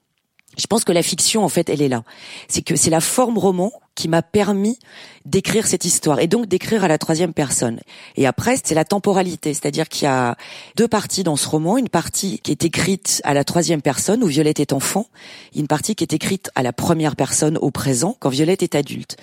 Je 0.60 0.66
pense 0.66 0.84
que 0.84 0.92
la 0.92 1.02
fiction, 1.02 1.42
en 1.42 1.48
fait, 1.48 1.70
elle 1.70 1.80
est 1.80 1.88
là. 1.88 2.04
C'est 2.46 2.60
que 2.60 2.76
c'est 2.76 2.90
la 2.90 3.00
forme 3.00 3.38
roman 3.38 3.72
qui 3.94 4.08
m'a 4.08 4.20
permis 4.20 4.78
d'écrire 5.24 5.66
cette 5.66 5.86
histoire 5.86 6.20
et 6.20 6.26
donc 6.26 6.46
d'écrire 6.46 6.84
à 6.84 6.88
la 6.88 6.98
troisième 6.98 7.32
personne. 7.32 7.80
Et 8.16 8.26
après, 8.26 8.56
c'est 8.62 8.74
la 8.74 8.84
temporalité, 8.84 9.54
c'est-à-dire 9.54 9.88
qu'il 9.88 10.04
y 10.04 10.08
a 10.08 10.36
deux 10.76 10.86
parties 10.86 11.22
dans 11.22 11.36
ce 11.36 11.48
roman, 11.48 11.78
une 11.78 11.88
partie 11.88 12.38
qui 12.40 12.50
est 12.50 12.64
écrite 12.64 13.22
à 13.24 13.32
la 13.32 13.42
troisième 13.44 13.80
personne 13.80 14.22
où 14.22 14.26
Violette 14.26 14.60
est 14.60 14.74
enfant, 14.74 15.06
une 15.54 15.66
partie 15.66 15.94
qui 15.94 16.04
est 16.04 16.12
écrite 16.12 16.50
à 16.54 16.62
la 16.62 16.72
première 16.72 17.16
personne 17.16 17.56
au 17.58 17.70
présent 17.70 18.16
quand 18.20 18.28
Violette 18.28 18.62
est 18.62 18.74
adulte. 18.74 19.16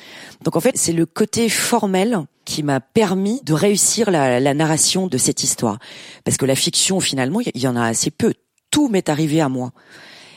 Donc 0.44 0.56
en 0.56 0.60
fait, 0.60 0.75
c'est 0.75 0.94
le 0.94 1.06
côté 1.06 1.50
formel 1.50 2.24
qui 2.46 2.63
m'a 2.63 2.79
permis 2.79 3.41
de 3.44 3.53
réussir 3.53 4.10
la, 4.10 4.39
la 4.39 4.53
narration 4.56 5.06
de 5.06 5.17
cette 5.17 5.44
histoire. 5.44 5.77
Parce 6.24 6.38
que 6.38 6.46
la 6.46 6.56
fiction, 6.56 7.00
finalement, 7.00 7.41
il 7.41 7.62
y 7.62 7.67
en 7.67 7.75
a 7.75 7.86
assez 7.86 8.10
peu. 8.10 8.34
Tout 8.72 8.89
m'est 8.89 9.10
arrivé 9.10 9.39
à 9.39 9.50
moi. 9.50 9.72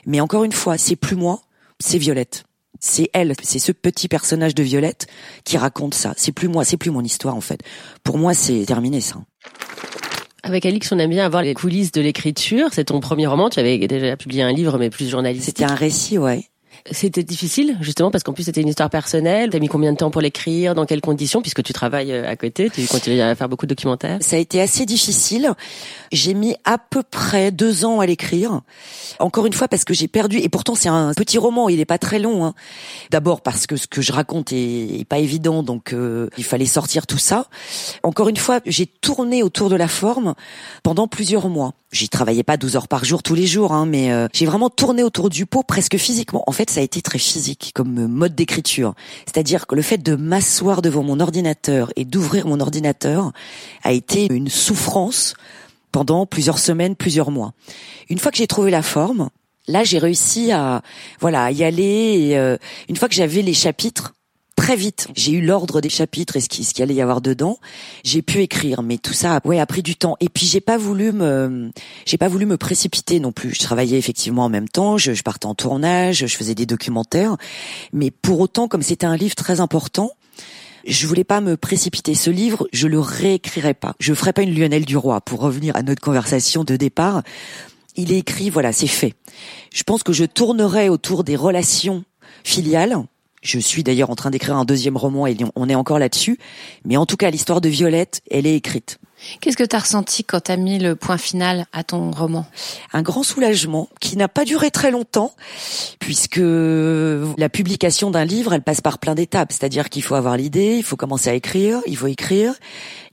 Mais 0.06 0.20
encore 0.20 0.44
une 0.44 0.52
fois, 0.52 0.78
c'est 0.78 0.96
plus 0.96 1.16
moi, 1.16 1.42
c'est 1.78 1.98
Violette. 1.98 2.44
C'est 2.78 3.10
elle, 3.12 3.34
c'est 3.42 3.58
ce 3.58 3.72
petit 3.72 4.08
personnage 4.08 4.54
de 4.54 4.62
Violette 4.62 5.06
qui 5.44 5.58
raconte 5.58 5.94
ça. 5.94 6.14
C'est 6.16 6.32
plus 6.32 6.48
moi, 6.48 6.64
c'est 6.64 6.78
plus 6.78 6.90
mon 6.90 7.02
histoire 7.02 7.34
en 7.34 7.42
fait. 7.42 7.60
Pour 8.04 8.16
moi, 8.16 8.32
c'est 8.32 8.64
terminé 8.64 9.00
ça. 9.00 9.16
Avec 10.42 10.64
Alix, 10.64 10.90
on 10.90 10.98
aime 10.98 11.10
bien 11.10 11.26
avoir 11.26 11.42
les 11.42 11.52
coulisses 11.52 11.92
de 11.92 12.00
l'écriture. 12.00 12.68
C'est 12.72 12.86
ton 12.86 13.00
premier 13.00 13.26
roman. 13.26 13.50
Tu 13.50 13.60
avais 13.60 13.76
déjà 13.78 14.16
publié 14.16 14.42
un 14.42 14.52
livre, 14.52 14.78
mais 14.78 14.88
plus 14.88 15.08
journalistique. 15.08 15.58
C'était 15.58 15.70
un 15.70 15.74
récit, 15.74 16.16
ouais. 16.16 16.46
C'était 16.90 17.22
difficile, 17.22 17.76
justement, 17.80 18.10
parce 18.10 18.24
qu'en 18.24 18.32
plus 18.32 18.44
c'était 18.44 18.60
une 18.60 18.68
histoire 18.68 18.90
personnelle. 18.90 19.50
T'as 19.50 19.58
mis 19.58 19.68
combien 19.68 19.92
de 19.92 19.96
temps 19.96 20.10
pour 20.10 20.20
l'écrire 20.20 20.74
Dans 20.74 20.86
quelles 20.86 21.00
conditions 21.00 21.42
Puisque 21.42 21.62
tu 21.62 21.72
travailles 21.72 22.12
euh, 22.12 22.28
à 22.28 22.36
côté, 22.36 22.70
tu 22.70 22.86
continues 22.86 23.20
à 23.20 23.34
faire 23.34 23.48
beaucoup 23.48 23.66
de 23.66 23.74
documentaires? 23.74 24.18
Ça 24.20 24.36
a 24.36 24.38
été 24.38 24.60
assez 24.60 24.86
difficile. 24.86 25.52
J'ai 26.12 26.34
mis 26.34 26.56
à 26.64 26.78
peu 26.78 27.02
près 27.02 27.50
deux 27.50 27.84
ans 27.84 28.00
à 28.00 28.06
l'écrire. 28.06 28.62
Encore 29.18 29.46
une 29.46 29.52
fois, 29.52 29.68
parce 29.68 29.84
que 29.84 29.94
j'ai 29.94 30.08
perdu. 30.08 30.38
Et 30.38 30.48
pourtant, 30.48 30.74
c'est 30.74 30.88
un 30.88 31.12
petit 31.14 31.38
roman. 31.38 31.68
Il 31.68 31.76
n'est 31.76 31.84
pas 31.84 31.98
très 31.98 32.18
long. 32.18 32.44
Hein. 32.44 32.54
D'abord 33.10 33.42
parce 33.42 33.66
que 33.66 33.76
ce 33.76 33.86
que 33.86 34.02
je 34.02 34.12
raconte 34.12 34.52
est, 34.52 35.04
pas 35.08 35.18
évident, 35.18 35.62
donc 35.62 35.92
euh, 35.92 36.28
il 36.38 36.44
fallait 36.44 36.66
sortir 36.66 37.06
tout 37.06 37.18
ça. 37.18 37.46
Encore 38.02 38.28
une 38.28 38.36
fois, 38.36 38.60
j'ai 38.66 38.86
tourné 38.86 39.42
autour 39.42 39.68
de 39.68 39.76
la 39.76 39.88
forme 39.88 40.34
pendant 40.82 41.08
plusieurs 41.08 41.48
mois. 41.48 41.74
J'y 41.92 42.08
travaillais 42.08 42.44
pas 42.44 42.56
12 42.56 42.76
heures 42.76 42.88
par 42.88 43.04
jour 43.04 43.22
tous 43.22 43.34
les 43.34 43.48
jours, 43.48 43.72
hein, 43.72 43.84
mais 43.84 44.12
euh, 44.12 44.28
j'ai 44.32 44.46
vraiment 44.46 44.70
tourné 44.70 45.02
autour 45.02 45.28
du 45.28 45.44
pot 45.44 45.64
presque 45.64 45.96
physiquement. 45.96 46.44
En 46.46 46.52
fait, 46.52 46.69
ça 46.70 46.80
a 46.80 46.82
été 46.82 47.02
très 47.02 47.18
physique 47.18 47.72
comme 47.74 48.06
mode 48.06 48.34
d'écriture. 48.34 48.94
C'est-à-dire 49.26 49.66
que 49.66 49.74
le 49.74 49.82
fait 49.82 49.98
de 49.98 50.14
m'asseoir 50.14 50.82
devant 50.82 51.02
mon 51.02 51.20
ordinateur 51.20 51.92
et 51.96 52.04
d'ouvrir 52.04 52.46
mon 52.46 52.60
ordinateur 52.60 53.32
a 53.82 53.92
été 53.92 54.28
une 54.30 54.48
souffrance 54.48 55.34
pendant 55.92 56.26
plusieurs 56.26 56.58
semaines, 56.58 56.94
plusieurs 56.96 57.30
mois. 57.30 57.52
Une 58.08 58.18
fois 58.18 58.30
que 58.30 58.38
j'ai 58.38 58.46
trouvé 58.46 58.70
la 58.70 58.82
forme, 58.82 59.28
là 59.66 59.84
j'ai 59.84 59.98
réussi 59.98 60.52
à 60.52 60.82
voilà 61.20 61.50
y 61.50 61.64
aller. 61.64 62.32
Euh, 62.34 62.56
une 62.88 62.96
fois 62.96 63.08
que 63.08 63.14
j'avais 63.14 63.42
les 63.42 63.54
chapitres, 63.54 64.14
très 64.70 64.76
vite. 64.76 65.08
J'ai 65.16 65.32
eu 65.32 65.40
l'ordre 65.40 65.80
des 65.80 65.88
chapitres 65.88 66.36
et 66.36 66.40
ce 66.40 66.48
qui, 66.48 66.62
ce 66.62 66.72
qui 66.74 66.80
allait 66.80 66.94
y 66.94 67.02
avoir 67.02 67.20
dedans. 67.20 67.58
J'ai 68.04 68.22
pu 68.22 68.38
écrire, 68.38 68.84
mais 68.84 68.98
tout 68.98 69.12
ça, 69.12 69.40
ouais, 69.44 69.58
a 69.58 69.66
pris 69.66 69.82
du 69.82 69.96
temps. 69.96 70.16
Et 70.20 70.28
puis 70.28 70.46
j'ai 70.46 70.60
pas 70.60 70.76
voulu 70.76 71.10
me, 71.10 71.72
j'ai 72.06 72.18
pas 72.18 72.28
voulu 72.28 72.46
me 72.46 72.56
précipiter 72.56 73.18
non 73.18 73.32
plus. 73.32 73.52
Je 73.52 73.58
travaillais 73.58 73.98
effectivement 73.98 74.44
en 74.44 74.48
même 74.48 74.68
temps. 74.68 74.96
Je, 74.96 75.12
je 75.12 75.24
partais 75.24 75.46
en 75.46 75.56
tournage, 75.56 76.24
je 76.24 76.36
faisais 76.36 76.54
des 76.54 76.66
documentaires, 76.66 77.36
mais 77.92 78.12
pour 78.12 78.38
autant, 78.38 78.68
comme 78.68 78.82
c'était 78.82 79.06
un 79.06 79.16
livre 79.16 79.34
très 79.34 79.58
important, 79.58 80.12
je 80.86 81.04
voulais 81.08 81.24
pas 81.24 81.40
me 81.40 81.56
précipiter. 81.56 82.14
Ce 82.14 82.30
livre, 82.30 82.68
je 82.72 82.86
le 82.86 83.00
réécrirais 83.00 83.74
pas. 83.74 83.96
Je 83.98 84.14
ferais 84.14 84.32
pas 84.32 84.42
une 84.42 84.54
Lionel 84.56 84.84
Duroy 84.84 85.20
pour 85.22 85.40
revenir 85.40 85.74
à 85.74 85.82
notre 85.82 86.00
conversation 86.00 86.62
de 86.62 86.76
départ. 86.76 87.24
Il 87.96 88.12
est 88.12 88.18
écrit, 88.18 88.50
voilà, 88.50 88.72
c'est 88.72 88.86
fait. 88.86 89.14
Je 89.74 89.82
pense 89.82 90.04
que 90.04 90.12
je 90.12 90.26
tournerai 90.26 90.88
autour 90.88 91.24
des 91.24 91.34
relations 91.34 92.04
filiales 92.44 92.96
je 93.42 93.58
suis 93.58 93.82
d'ailleurs 93.82 94.10
en 94.10 94.14
train 94.14 94.30
d'écrire 94.30 94.56
un 94.56 94.64
deuxième 94.64 94.96
roman 94.96 95.26
et 95.26 95.36
on 95.56 95.68
est 95.68 95.74
encore 95.74 95.98
là-dessus. 95.98 96.38
Mais 96.84 96.96
en 96.96 97.06
tout 97.06 97.16
cas, 97.16 97.30
l'histoire 97.30 97.60
de 97.60 97.68
Violette, 97.68 98.20
elle 98.30 98.46
est 98.46 98.54
écrite. 98.54 98.98
Qu'est-ce 99.40 99.56
que 99.56 99.64
tu 99.64 99.76
as 99.76 99.80
ressenti 99.80 100.24
quand 100.24 100.40
tu 100.44 100.52
as 100.52 100.56
mis 100.56 100.78
le 100.78 100.96
point 100.96 101.18
final 101.18 101.66
à 101.72 101.84
ton 101.84 102.10
roman? 102.10 102.46
Un 102.92 103.02
grand 103.02 103.22
soulagement 103.22 103.88
qui 104.00 104.16
n'a 104.16 104.28
pas 104.28 104.44
duré 104.44 104.70
très 104.70 104.90
longtemps 104.90 105.34
puisque 105.98 106.40
la 106.40 107.48
publication 107.50 108.10
d'un 108.10 108.24
livre, 108.24 108.54
elle 108.54 108.62
passe 108.62 108.80
par 108.80 108.98
plein 108.98 109.14
d'étapes. 109.14 109.52
C'est-à-dire 109.52 109.88
qu'il 109.90 110.02
faut 110.02 110.14
avoir 110.14 110.36
l'idée, 110.36 110.76
il 110.76 110.84
faut 110.84 110.96
commencer 110.96 111.28
à 111.30 111.34
écrire, 111.34 111.80
il 111.86 111.96
faut 111.96 112.06
écrire. 112.06 112.54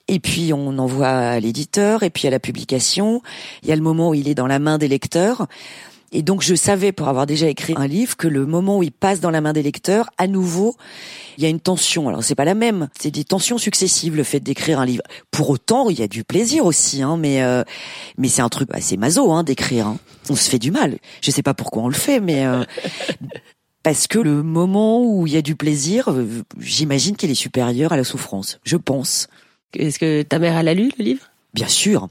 Et 0.10 0.20
puis 0.20 0.54
on 0.54 0.78
envoie 0.78 1.10
à 1.10 1.40
l'éditeur, 1.40 2.04
et 2.04 2.10
puis 2.10 2.28
à 2.28 2.32
la 2.32 2.40
publication. 2.40 3.22
Il 3.64 3.70
y 3.70 3.74
a 3.74 3.76
le 3.76 3.82
moment 3.82 4.10
où 4.10 4.14
il 4.14 4.30
est 4.30 4.36
dans 4.36 4.48
la 4.48 4.60
main 4.60 4.78
des 4.78 4.88
lecteurs. 4.88 5.48
Et 6.12 6.22
donc 6.22 6.42
je 6.42 6.56
savais, 6.56 6.92
pour 6.92 7.10
avoir 7.10 7.26
déjà 7.26 7.48
écrit 7.48 7.74
un 7.76 7.88
livre, 7.88 8.16
que 8.16 8.28
le 8.28 8.46
moment 8.46 8.78
où 8.78 8.84
il 8.84 8.92
passe 8.92 9.20
dans 9.20 9.30
la 9.30 9.42
main 9.42 9.54
des 9.54 9.62
lecteurs, 9.62 10.10
à 10.18 10.28
nouveau, 10.28 10.76
il 11.38 11.44
y 11.44 11.46
a 11.46 11.50
une 11.50 11.60
tension. 11.60 12.08
Alors 12.08 12.24
c'est 12.24 12.36
pas 12.36 12.46
la 12.46 12.56
même, 12.56 12.88
c'est 13.00 13.12
des 13.12 13.26
tensions 13.26 13.58
successives 13.58 14.16
le 14.16 14.24
fait 14.24 14.40
d'écrire 14.40 14.80
un 14.80 14.86
livre. 14.86 15.04
Pour 15.32 15.50
autant, 15.50 15.90
il 15.90 16.00
y 16.00 16.04
a 16.04 16.08
du 16.08 16.24
plaisir 16.24 16.66
aussi, 16.66 17.02
hein, 17.02 17.18
mais 17.18 17.44
euh, 17.44 17.64
mais 18.18 18.30
c'est 18.30 18.42
un 18.42 18.50
truc 18.50 18.70
assez 18.72 18.96
maso 18.96 19.32
hein, 19.32 19.44
d'écrire. 19.44 19.88
Hein. 19.88 20.00
On 20.30 20.36
se 20.36 20.50
fait 20.50 20.60
du 20.60 20.72
mal. 20.72 20.98
Je 21.22 21.32
sais 21.32 21.44
pas 21.44 21.54
pourquoi 21.54 21.84
on 21.84 21.90
le 21.90 21.94
fait, 21.94 22.22
mais 22.22 22.46
euh, 22.46 22.64
parce 23.84 24.08
que 24.08 24.20
le 24.20 24.44
moment 24.44 25.04
où 25.04 25.28
il 25.28 25.34
y 25.34 25.38
a 25.38 25.42
du 25.42 25.56
plaisir, 25.56 26.10
euh, 26.10 26.26
j'imagine 26.60 27.18
qu'il 27.18 27.32
est 27.32 27.36
supérieur 27.36 27.92
à 27.92 27.98
la 27.98 28.06
souffrance. 28.06 28.60
Je 28.64 28.78
pense. 28.78 29.28
Est-ce 29.74 30.00
que 30.00 30.22
ta 30.22 30.40
mère 30.40 30.58
elle 30.58 30.70
a 30.70 30.74
lu 30.74 30.92
le 30.98 31.04
livre? 31.04 31.30
Bien 31.58 31.68
sûr, 31.68 32.08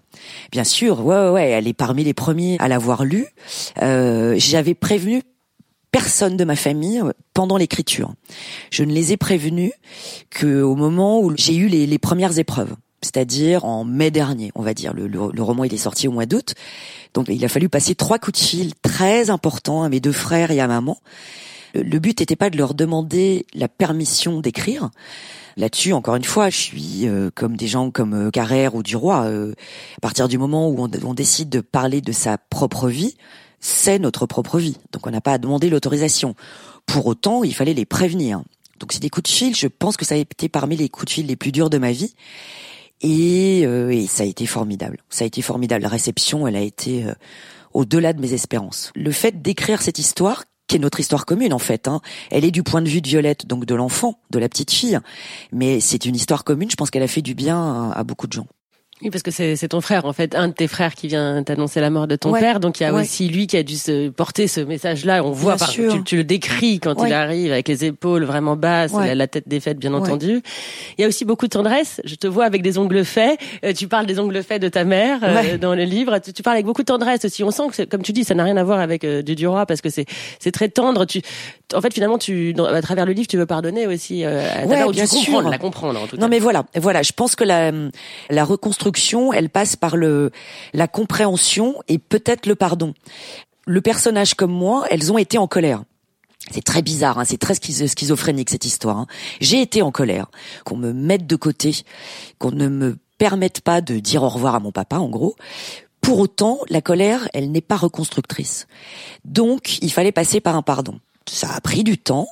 bien 0.51 0.65
sûr, 0.65 1.07
ouais, 1.07 1.15
ouais, 1.15 1.31
ouais, 1.31 1.51
elle 1.51 1.69
est 1.69 1.73
parmi 1.73 2.03
les 2.03 2.15
premiers 2.15 2.57
à 2.59 2.67
l'avoir 2.67 3.05
lu. 3.05 3.27
Euh, 3.81 4.35
J'avais 4.39 4.75
prévenu 4.75 5.23
personne 5.93 6.37
de 6.37 6.43
ma 6.43 6.57
famille 6.57 7.01
pendant 7.33 7.57
l'écriture. 7.57 8.13
Je 8.73 8.83
ne 8.83 8.93
les 8.93 9.13
ai 9.13 9.17
prévenus 9.17 9.71
qu'au 10.37 10.75
moment 10.75 11.21
où 11.21 11.33
j'ai 11.37 11.55
eu 11.55 11.69
les, 11.69 11.99
premières 12.01 12.41
épreuves, 12.41 12.75
c'est-à-dire 13.03 13.65
en 13.65 13.85
mai 13.85 14.11
dernier, 14.11 14.51
on 14.57 14.63
va 14.63 14.75
dire. 14.75 14.93
Le, 14.93 15.07
le, 15.07 15.31
le 15.33 15.43
roman 15.45 15.63
il 15.63 15.73
est 15.73 15.77
sorti 15.77 16.09
au 16.09 16.11
mois 16.11 16.27
d'août, 16.27 16.55
donc 17.15 17.27
il 17.29 17.45
a 17.45 17.49
fallu 17.49 17.69
passer 17.69 17.95
trois 17.95 18.19
coups 18.19 18.41
de 18.41 18.45
fil 18.45 18.73
très 18.83 19.31
importants 19.31 19.85
à 19.85 19.89
mes 19.89 20.01
deux 20.01 20.11
frères 20.11 20.51
et 20.51 20.59
à 20.59 20.67
maman. 20.67 20.99
Le, 21.83 21.99
but 21.99 22.21
n'était 22.21 22.37
pas 22.37 22.51
de 22.51 22.57
leur 22.57 22.75
demander 22.75 23.47
la 23.55 23.69
permission 23.69 24.41
d'écrire, 24.41 24.91
Là-dessus, 25.59 25.95
encore 25.95 26.17
une 26.17 26.25
fois, 26.25 26.51
je 26.51 26.57
suis 26.59 27.09
euh, 27.09 27.31
comme 27.35 27.57
des 27.57 27.67
gens 27.67 27.91
comme 27.91 28.13
euh, 28.13 28.31
Carrère 28.31 28.75
ou 28.75 28.83
Duroy. 28.83 29.25
Euh, 29.25 29.55
à 29.97 30.01
partir 30.01 30.29
du 30.29 30.37
moment 30.37 30.69
où 30.69 30.85
on, 30.85 30.91
on, 31.03 31.15
décide 31.15 31.49
de 31.49 31.61
parler 31.63 32.03
de 32.03 32.13
sa 32.13 32.37
propre 32.37 32.91
vie, 32.91 33.17
c'est 33.59 33.99
notre 33.99 34.27
propre 34.27 34.59
vie. 34.59 34.77
Donc 34.93 35.07
on 35.07 35.11
n'a 35.11 35.23
pas 35.23 35.33
à 35.33 35.39
demander 35.39 35.71
l'autorisation. 35.71 36.35
Pour 36.85 37.07
autant, 37.07 37.43
il 37.43 37.55
fallait 37.55 37.73
les 37.73 37.87
prévenir. 37.87 38.43
Donc 38.81 38.93
c'est 38.93 39.01
des 39.01 39.09
coups 39.09 39.31
de 39.31 39.35
fil. 39.35 39.57
Je 39.57 39.67
pense 39.67 39.97
que 39.97 40.05
ça 40.05 40.15
a 40.15 40.19
été 40.19 40.51
parmi 40.51 40.77
les 40.77 40.91
coups 40.91 41.07
de 41.07 41.11
fil 41.11 41.27
les 41.27 41.37
plus 41.37 41.53
durs 41.53 41.71
de 41.71 41.79
ma 41.79 41.91
vie. 41.91 42.15
Et, 43.01 43.61
et 43.61 44.07
ça 44.07 44.25
a 44.25 44.27
été 44.27 44.45
formidable. 44.45 44.99
Ça 45.09 45.25
a 45.25 45.27
été 45.27 45.41
formidable. 45.41 45.83
La 45.83 45.89
réception, 45.89 46.47
elle 46.47 46.57
a 46.57 46.61
été 46.61 47.07
au-delà 47.73 48.13
de 48.13 48.21
mes 48.21 48.33
espérances. 48.33 48.91
Le 48.95 49.11
fait 49.11 49.43
d'écrire 49.43 49.81
cette 49.83 49.99
histoire 49.99 50.45
qui 50.67 50.77
est 50.77 50.79
notre 50.79 51.01
histoire 51.01 51.27
commune 51.27 51.53
en 51.53 51.59
fait. 51.59 51.89
Hein. 51.89 52.01
Elle 52.31 52.45
est 52.45 52.51
du 52.51 52.63
point 52.63 52.83
de 52.83 52.89
vue 52.89 53.01
de 53.01 53.09
Violette, 53.09 53.47
donc 53.47 53.65
de 53.65 53.75
l'enfant, 53.75 54.19
de 54.31 54.39
la 54.39 54.49
petite 54.49 54.71
fille, 54.71 54.99
mais 55.53 55.81
c'est 55.81 56.05
une 56.05 56.17
histoire 56.17 56.45
commune. 56.45 56.71
Je 56.71 56.77
pense 56.77 56.91
qu'elle 56.91 57.03
a 57.03 57.09
fait 57.09 57.23
du 57.23 57.35
bien 57.35 57.91
à 57.91 58.05
beaucoup 58.05 58.27
de 58.27 58.33
gens. 58.33 58.47
Oui, 59.03 59.11
parce 59.11 59.23
que 59.23 59.31
c'est 59.31 59.69
ton 59.69 59.83
frère, 59.83 60.07
en 60.07 60.15
fait, 60.15 60.35
un 60.35 60.49
de 60.49 60.55
tes 60.55 60.69
frères 60.69 60.95
qui 60.95 61.09
vient 61.09 61.43
t'annoncer 61.43 61.83
la 61.83 61.91
mort 61.91 62.07
de 62.07 62.17
ton 62.17 62.33
père. 62.33 62.61
Donc 62.61 62.81
il 62.81 62.85
y 62.85 62.87
a 62.87 62.95
aussi 62.95 63.29
lui 63.29 63.47
qui 63.47 63.59
a 63.59 63.63
dû 63.63 63.77
se 63.77 64.09
porter 64.09 64.49
ce 64.49 64.61
message-là. 64.63 65.23
On 65.23 65.33
voit, 65.33 65.57
par, 65.57 65.69
tu, 65.69 66.03
tu, 66.03 66.17
le 66.17 66.25
décris 66.25 66.81
quand 66.81 67.05
il 67.05 67.13
arrive 67.13 67.53
avec 67.53 67.69
les 67.69 67.85
épaules 67.85 68.25
vraiment 68.25 68.57
basses, 68.57 68.95
la, 68.95 69.27
tête 69.27 69.47
défaite, 69.49 69.79
bien 69.79 69.93
entendu. 69.93 70.41
Il 70.97 71.03
y 71.03 71.05
a 71.05 71.09
aussi 71.09 71.27
beaucoup 71.27 71.45
de 71.45 71.51
tendresse. 71.51 72.01
Je 72.05 72.15
te 72.15 72.27
vois 72.27 72.47
avec 72.47 72.63
des 72.63 72.79
ongles 72.79 73.05
faits. 73.05 73.39
Euh, 73.65 73.75
tu 73.75 73.87
parles 73.87 74.07
des 74.07 74.19
ongles 74.19 74.43
faits 74.43 74.63
de 74.63 74.69
ta 74.69 74.85
mère 74.85 75.21
euh, 75.23 75.59
dans 75.59 75.75
le 75.75 75.85
livre. 75.85 76.19
Tu, 76.19 76.43
parles 76.43 76.57
avec 76.57 76.67
beaucoup 76.67 76.83
de 76.83 76.87
tendresse 76.87 77.27
aussi. 77.27 77.45
On 77.45 77.51
sent 77.51 77.65
que, 77.77 77.83
comme 77.83 78.03
tu 78.03 78.15
dis, 78.15 78.25
ça 78.25 78.35
n'a 78.35 78.45
rien 78.45 78.57
à 78.57 78.65
voir 78.65 78.81
avec 78.81 79.05
euh, 79.05 79.21
du 79.21 79.35
Duroy 79.35 79.67
parce 79.67 79.83
que 79.83 79.91
c'est 79.91 80.07
c'est 80.39 80.53
très 80.53 80.71
tendre. 80.71 81.05
Tu, 81.05 81.21
en 81.75 81.83
fait, 81.83 81.93
finalement, 81.93 82.17
tu, 82.17 82.55
à 82.59 82.81
travers 82.81 83.05
le 83.05 83.13
livre, 83.13 83.29
tu 83.29 83.37
veux 83.37 83.47
pardonner 83.47 83.87
aussi. 83.87 84.25
Euh, 84.25 84.49
à 84.51 84.91
tu 84.91 85.07
sûr. 85.07 85.43
la 85.43 85.59
comprendre. 85.59 86.01
En 86.01 86.07
tout 86.07 86.17
non, 86.17 86.29
mais 86.29 86.39
voilà, 86.39 86.65
voilà. 86.77 87.03
Je 87.03 87.13
pense 87.13 87.37
que 87.37 87.45
la 87.45 87.73
la 88.31 88.45
reconstruction 88.45 88.86
elle 89.33 89.51
passe 89.51 89.77
par 89.77 89.97
la 89.97 90.89
compréhension 90.89 91.77
et 91.89 91.99
peut-être 91.99 92.47
le 92.47 92.55
pardon. 92.55 92.95
Le 93.67 93.81
personnage 93.81 94.35
comme 94.35 94.53
moi, 94.53 94.85
elles 94.91 95.13
ont 95.13 95.19
été 95.19 95.39
en 95.39 95.47
colère. 95.47 95.83
C'est 96.53 96.65
très 96.65 96.83
bizarre, 96.83 97.19
hein, 97.19 97.25
c'est 97.25 97.39
très 97.39 97.55
schizophrénique 97.55 98.51
cette 98.51 98.65
histoire. 98.65 98.99
Hein. 98.99 99.07
J'ai 99.41 99.61
été 99.61 99.83
en 99.83 99.91
colère, 99.91 100.31
qu'on 100.65 100.77
me 100.77 100.93
mette 100.93 101.27
de 101.27 101.37
côté, 101.37 101.75
qu'on 102.39 102.53
ne 102.53 102.69
me 102.69 102.97
permette 103.19 103.61
pas 103.63 103.81
de 103.81 103.99
dire 103.99 104.23
au 104.23 104.29
revoir 104.29 104.55
à 104.55 104.61
mon 104.61 104.71
papa, 104.71 104.99
en 104.99 105.09
gros. 105.09 105.35
Pour 106.01 106.21
autant, 106.21 106.61
la 106.69 106.81
colère, 106.81 107.29
elle 107.35 107.51
n'est 107.51 107.61
pas 107.61 107.77
reconstructrice. 107.77 108.69
Donc, 109.25 109.79
il 109.83 109.91
fallait 109.91 110.13
passer 110.13 110.41
par 110.41 110.55
un 110.55 110.63
pardon. 110.63 111.01
Ça 111.29 111.53
a 111.53 111.61
pris 111.61 111.83
du 111.83 111.99
temps, 111.99 112.29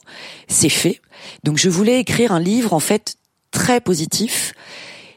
c'est 0.46 0.68
fait. 0.68 1.00
Donc, 1.42 1.58
je 1.58 1.68
voulais 1.68 1.98
écrire 1.98 2.30
un 2.30 2.38
livre, 2.38 2.72
en 2.72 2.78
fait, 2.78 3.16
très 3.50 3.80
positif, 3.80 4.52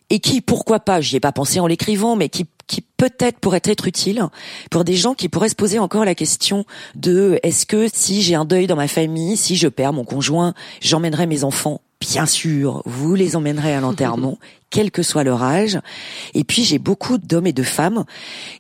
et 0.10 0.20
qui, 0.20 0.42
pourquoi 0.42 0.80
pas, 0.80 1.02
j'y 1.02 1.18
ai 1.18 1.20
pas 1.20 1.32
pensé 1.32 1.60
en 1.60 1.68
l'écrivant, 1.68 2.16
mais 2.16 2.30
qui, 2.30 2.46
qui 2.68 2.82
peut-être 2.82 3.40
pourrait 3.40 3.62
être 3.64 3.88
utile 3.88 4.24
pour 4.72 4.84
des 4.84 4.96
gens 4.96 5.14
qui 5.14 5.30
pourraient 5.30 5.50
se 5.50 5.56
poser 5.56 5.80
encore 5.80 6.06
la 6.06 6.16
question 6.16 6.66
de 6.96 7.40
est-ce 7.44 7.66
que 7.66 7.88
si 7.92 8.22
j'ai 8.22 8.36
un 8.36 8.46
deuil 8.46 8.68
dans 8.68 8.76
ma 8.76 8.88
famille, 8.88 9.38
si 9.38 9.56
je 9.56 9.68
perds 9.68 9.94
mon 9.94 10.06
conjoint, 10.06 10.54
j'emmènerai 10.82 11.28
mes 11.28 11.44
enfants? 11.44 11.82
Bien 12.00 12.28
sûr, 12.28 12.84
vous 12.86 13.16
les 13.16 13.36
emmènerez 13.36 13.74
à 13.74 13.82
l'enterrement, 13.82 14.38
quel 14.70 14.92
que 14.92 15.02
soit 15.02 15.24
leur 15.24 15.42
âge. 15.42 15.80
Et 16.36 16.44
puis 16.44 16.64
j'ai 16.64 16.78
beaucoup 16.78 17.18
d'hommes 17.18 17.48
et 17.48 17.54
de 17.54 17.64
femmes 17.64 18.06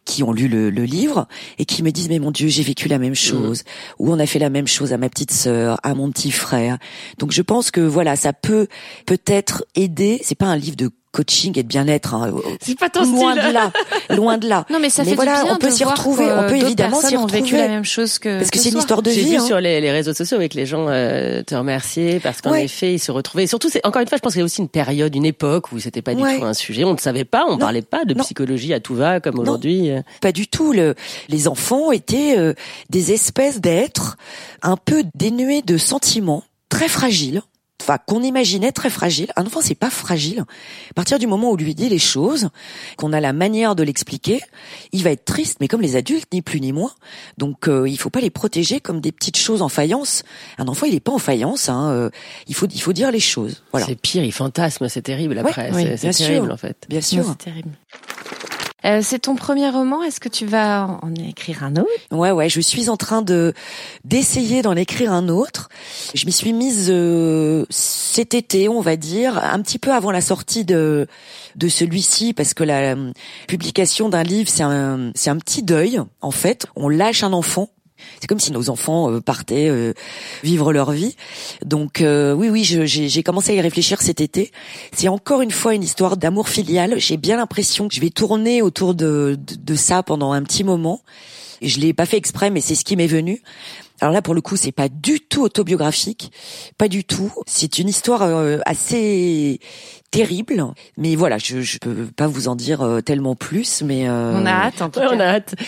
qui 0.05 0.23
ont 0.23 0.31
lu 0.31 0.47
le, 0.47 0.69
livre 0.69 1.27
et 1.59 1.65
qui 1.65 1.83
me 1.83 1.91
disent 1.91 2.09
mais 2.09 2.17
mon 2.17 2.31
Dieu 2.31 2.47
j'ai 2.47 2.63
vécu 2.63 2.87
la 2.87 2.97
même 2.97 3.13
chose 3.13 3.63
ou 3.99 4.11
on 4.11 4.19
a 4.19 4.25
fait 4.25 4.39
la 4.39 4.49
même 4.49 4.67
chose 4.67 4.91
à 4.91 4.97
ma 4.97 5.09
petite 5.09 5.31
sœur, 5.31 5.79
à 5.83 5.93
mon 5.93 6.09
petit 6.11 6.31
frère. 6.31 6.77
Donc 7.19 7.31
je 7.31 7.41
pense 7.41 7.69
que 7.69 7.81
voilà 7.81 8.15
ça 8.15 8.33
peut 8.33 8.67
peut-être 9.05 9.65
aider. 9.75 10.19
C'est 10.23 10.35
pas 10.35 10.47
un 10.47 10.55
livre 10.55 10.77
de 10.77 10.89
coaching 11.17 11.57
et 11.57 11.63
de 11.63 11.67
bien-être. 11.67 12.13
Hein. 12.13 12.31
C'est 12.61 12.77
pas 12.77 12.89
ton 12.89 13.03
loin 13.03 13.31
style. 13.33 13.47
de 13.47 13.53
là, 13.53 13.71
loin 14.15 14.37
de 14.37 14.47
là. 14.47 14.65
Non, 14.71 14.79
mais 14.79 14.89
ça 14.89 15.03
fait 15.03 15.15
voilà, 15.15 15.37
du 15.39 15.43
bien 15.45 15.53
on 15.55 15.57
peut 15.57 15.67
de 15.67 15.71
s'y 15.73 15.83
voir 15.83 15.95
retrouver, 15.95 16.25
on 16.25 16.43
peut 16.43 16.53
d'autres 16.53 16.65
évidemment 16.65 16.95
s'y 16.97 17.01
personnes 17.01 17.19
ont 17.19 17.21
retrouver. 17.23 17.41
vécu 17.41 17.57
la 17.57 17.67
même 17.67 17.85
chose 17.85 18.19
que 18.19 18.37
parce 18.37 18.51
que 18.51 18.57
que 18.57 18.61
c'est 18.61 18.69
une 18.69 18.73
toi. 18.73 18.81
histoire 18.81 19.01
de 19.01 19.09
J'ai 19.09 19.21
vie. 19.23 19.29
vu 19.31 19.35
hein. 19.37 19.45
sur 19.45 19.59
les, 19.59 19.81
les 19.81 19.91
réseaux 19.91 20.13
sociaux 20.13 20.37
avec 20.37 20.53
les 20.53 20.65
gens 20.65 20.85
euh, 20.89 21.41
te 21.43 21.55
remercier 21.55 22.19
parce 22.19 22.41
qu'en 22.41 22.51
Ouais. 22.51 22.65
effet 22.65 22.93
ils 22.93 22.99
se 22.99 23.11
retrouvaient. 23.11 23.45
Et 23.45 23.47
surtout, 23.47 23.69
c'est 23.69 23.85
encore 23.85 24.01
une 24.01 24.07
fois, 24.07 24.17
je 24.17 24.21
pense 24.21 24.33
qu'il 24.33 24.39
y 24.39 24.43
a 24.43 24.45
aussi 24.45 24.61
une 24.61 24.69
période, 24.69 25.15
une 25.15 25.25
époque 25.25 25.71
où 25.71 25.79
c'était 25.79 26.01
pas 26.01 26.13
du 26.13 26.21
Ouais. 26.23 26.37
tout 26.39 26.45
un 26.45 26.53
sujet. 26.53 26.83
On 26.83 26.93
ne 26.93 26.97
savait 26.99 27.25
pas, 27.25 27.45
on 27.47 27.53
Non. 27.53 27.57
parlait 27.57 27.81
pas 27.81 28.05
de 28.05 28.13
Non. 28.13 28.23
psychologie 28.23 28.73
à 28.73 28.79
tout 28.79 28.95
va 28.95 29.19
comme 29.19 29.39
aujourd'hui. 29.39 29.89
Pas 30.21 30.31
du 30.31 30.47
tout. 30.47 30.71
Le, 30.73 30.93
les 31.29 31.47
enfants 31.47 31.91
étaient 31.91 32.35
euh, 32.37 32.53
des 32.89 33.11
espèces 33.11 33.59
d'êtres 33.61 34.17
un 34.61 34.77
peu 34.77 35.03
dénués 35.15 35.61
de 35.63 35.77
sentiments, 35.77 36.43
très 36.69 36.87
fragiles. 36.87 37.41
Enfin, 37.79 37.99
qu'on 38.05 38.23
imaginait 38.23 38.71
très 38.71 38.89
fragiles. 38.89 39.31
Un 39.35 39.45
enfant, 39.45 39.61
c'est 39.61 39.75
pas 39.75 39.89
fragile. 39.91 40.43
À 40.89 40.93
partir 40.95 41.19
du 41.19 41.27
moment 41.27 41.49
où 41.49 41.53
on 41.53 41.55
lui 41.55 41.75
dit 41.75 41.87
les 41.89 41.99
choses, 41.99 42.49
qu'on 42.97 43.13
a 43.13 43.19
la 43.21 43.33
manière 43.33 43.75
de 43.75 43.83
l'expliquer, 43.83 44.41
il 44.91 45.03
va 45.03 45.11
être 45.11 45.25
triste, 45.25 45.57
mais 45.61 45.67
comme 45.67 45.81
les 45.81 45.95
adultes, 45.95 46.27
ni 46.33 46.41
plus 46.41 46.59
ni 46.59 46.71
moins. 46.73 46.91
Donc, 47.37 47.67
euh, 47.67 47.87
il 47.87 47.97
faut 47.97 48.09
pas 48.09 48.19
les 48.19 48.31
protéger 48.31 48.79
comme 48.79 48.99
des 48.99 49.11
petites 49.11 49.37
choses 49.37 49.61
en 49.61 49.69
faïence. 49.69 50.23
Un 50.57 50.67
enfant, 50.67 50.85
il 50.87 50.95
est 50.95 50.99
pas 50.99 51.11
en 51.13 51.19
faïence. 51.19 51.69
Hein. 51.69 51.91
euh, 51.91 52.09
il 52.47 52.55
faut, 52.55 52.67
il 52.67 52.81
faut 52.81 52.93
dire 52.93 53.11
les 53.11 53.19
choses. 53.19 53.63
Voilà. 53.71 53.85
C'est 53.85 53.95
pire, 53.95 54.23
ils 54.23 54.31
fantasment, 54.33 54.89
c'est 54.89 55.03
terrible 55.03 55.37
après. 55.37 55.71
oui, 55.73 55.87
c'est 55.97 56.11
sûr. 56.13 56.25
terrible 56.27 56.51
en 56.51 56.57
fait. 56.57 56.77
Bien 56.89 56.97
Ouais, 56.97 57.01
sûr. 57.03 57.25
C'est 57.27 57.37
terrible. 57.45 57.69
Euh, 58.85 58.99
c'est 59.01 59.19
ton 59.19 59.35
premier 59.35 59.69
roman. 59.69 60.03
Est-ce 60.03 60.19
que 60.19 60.29
tu 60.29 60.45
vas 60.45 60.99
en 61.01 61.13
écrire 61.15 61.63
un 61.63 61.75
autre? 61.77 61.89
Ouais, 62.11 62.31
ouais, 62.31 62.47
je 62.47 62.61
suis 62.61 62.89
en 62.89 62.97
train 62.97 63.21
de 63.23 63.53
d'essayer 64.05 64.61
d'en 64.61 64.75
écrire 64.75 65.11
un 65.11 65.29
autre. 65.29 65.69
Je 66.13 66.25
m'y 66.25 66.31
suis 66.31 66.53
mise 66.53 66.87
euh, 66.89 67.65
cet 67.69 68.35
été, 68.35 68.69
on 68.69 68.81
va 68.81 68.95
dire, 68.95 69.43
un 69.43 69.61
petit 69.61 69.79
peu 69.79 69.91
avant 69.91 70.11
la 70.11 70.21
sortie 70.21 70.63
de 70.63 71.07
de 71.55 71.67
celui-ci, 71.69 72.33
parce 72.33 72.53
que 72.53 72.63
la 72.63 72.93
euh, 72.93 73.11
publication 73.47 74.09
d'un 74.09 74.23
livre, 74.23 74.49
c'est 74.49 74.63
un 74.63 75.11
c'est 75.15 75.31
un 75.31 75.37
petit 75.37 75.63
deuil. 75.63 75.99
En 76.21 76.31
fait, 76.31 76.67
on 76.75 76.87
lâche 76.87 77.23
un 77.23 77.33
enfant. 77.33 77.69
C'est 78.19 78.27
comme 78.27 78.39
si 78.39 78.51
nos 78.51 78.69
enfants 78.69 79.11
euh, 79.11 79.21
partaient 79.21 79.69
euh, 79.69 79.93
vivre 80.43 80.73
leur 80.73 80.91
vie. 80.91 81.15
Donc 81.65 82.01
euh, 82.01 82.33
oui, 82.33 82.49
oui, 82.49 82.63
j'ai 82.63 83.23
commencé 83.23 83.51
à 83.51 83.55
y 83.55 83.61
réfléchir 83.61 84.01
cet 84.01 84.21
été. 84.21 84.51
C'est 84.93 85.07
encore 85.07 85.41
une 85.41 85.51
fois 85.51 85.73
une 85.73 85.83
histoire 85.83 86.17
d'amour 86.17 86.49
filial. 86.49 86.95
J'ai 86.97 87.17
bien 87.17 87.37
l'impression 87.37 87.87
que 87.87 87.95
je 87.95 88.01
vais 88.01 88.09
tourner 88.09 88.61
autour 88.61 88.93
de, 88.93 89.37
de, 89.47 89.55
de 89.55 89.75
ça 89.75 90.03
pendant 90.03 90.31
un 90.31 90.43
petit 90.43 90.63
moment. 90.63 91.01
Je 91.61 91.79
l'ai 91.79 91.93
pas 91.93 92.05
fait 92.05 92.17
exprès, 92.17 92.49
mais 92.49 92.61
c'est 92.61 92.75
ce 92.75 92.85
qui 92.85 92.95
m'est 92.95 93.07
venu. 93.07 93.41
Alors 94.01 94.13
là, 94.13 94.21
pour 94.21 94.33
le 94.35 94.41
coup, 94.41 94.55
c'est 94.57 94.71
pas 94.71 94.89
du 94.89 95.19
tout 95.21 95.41
autobiographique, 95.43 96.31
pas 96.77 96.87
du 96.87 97.03
tout. 97.03 97.31
C'est 97.47 97.79
une 97.79 97.89
histoire 97.89 98.21
euh, 98.21 98.59
assez 98.65 99.59
terrible, 100.11 100.65
mais 100.97 101.15
voilà, 101.15 101.37
je, 101.37 101.61
je 101.61 101.77
peux 101.79 102.05
pas 102.15 102.27
vous 102.27 102.47
en 102.47 102.55
dire 102.55 102.81
euh, 102.81 103.01
tellement 103.01 103.35
plus, 103.35 103.81
mais 103.83 104.07
euh, 104.07 104.39
On 104.39 104.45
a 104.45 104.51
hâte 104.51 104.81
en 104.81 104.89
tout 104.89 104.99
Ouais, 104.99 105.07
cas. 105.07 105.13
on 105.15 105.19
a 105.19 105.25
hâte. 105.25 105.55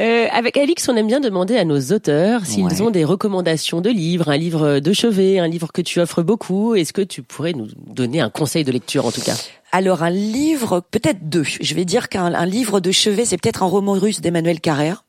Euh, 0.00 0.26
avec 0.32 0.56
Alix, 0.56 0.88
on 0.88 0.96
aime 0.96 1.06
bien 1.06 1.20
demander 1.20 1.56
à 1.56 1.64
nos 1.64 1.80
auteurs 1.92 2.46
s'ils 2.46 2.64
Ouais. 2.64 2.80
ont 2.80 2.90
des 2.90 3.04
recommandations 3.04 3.80
de 3.80 3.90
livres, 3.90 4.28
un 4.30 4.36
livre 4.36 4.78
de 4.80 4.92
chevet, 4.92 5.38
un 5.38 5.48
livre 5.48 5.70
que 5.72 5.82
tu 5.82 6.00
offres 6.00 6.22
beaucoup. 6.22 6.74
Est-ce 6.74 6.92
que 6.92 7.02
tu 7.02 7.22
pourrais 7.22 7.52
nous 7.52 7.66
donner 7.86 8.20
un 8.20 8.30
conseil 8.30 8.64
de 8.64 8.72
lecture 8.72 9.06
en 9.06 9.12
tout 9.12 9.20
cas? 9.20 9.34
Alors 9.72 10.02
un 10.02 10.10
livre, 10.10 10.82
peut-être 10.90 11.28
deux. 11.28 11.44
Je 11.44 11.74
vais 11.74 11.84
dire 11.84 12.08
qu'un 12.08 12.32
un 12.34 12.46
livre 12.46 12.80
de 12.80 12.90
chevet, 12.92 13.24
c'est 13.24 13.36
peut-être 13.38 13.62
un 13.62 13.66
roman 13.66 13.92
russe 13.94 14.20
d'Emmanuel 14.20 14.60
Carrère 14.60 15.04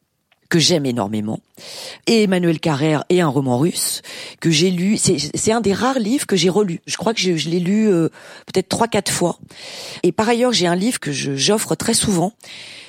que 0.54 0.60
j'aime 0.60 0.86
énormément. 0.86 1.40
Et 2.06 2.24
Emmanuel 2.24 2.60
Carrère 2.60 3.06
est 3.10 3.22
un 3.22 3.28
roman 3.28 3.58
russe 3.58 4.04
que 4.40 4.52
j'ai 4.52 4.70
lu. 4.70 4.98
C'est 4.98 5.52
un 5.52 5.62
des 5.62 5.74
rares 5.74 5.98
livres 5.98 6.28
que 6.28 6.36
j'ai 6.36 6.50
relu. 6.50 6.80
Je 6.86 6.96
crois 6.96 7.16
que 7.16 7.20
je, 7.20 7.36
je 7.38 7.50
l'ai 7.50 7.60
lu 7.60 7.92
euh, 7.92 8.10
peut-être 8.46 8.70
trois 8.70 8.88
quatre 8.88 9.12
fois. 9.12 9.40
Et 10.04 10.12
par 10.12 10.30
ailleurs, 10.30 10.54
j'ai 10.54 10.68
un 10.68 10.76
livre 10.76 11.00
que 11.00 11.12
j'offre 11.12 11.74
très 11.74 11.96
souvent. 11.96 12.34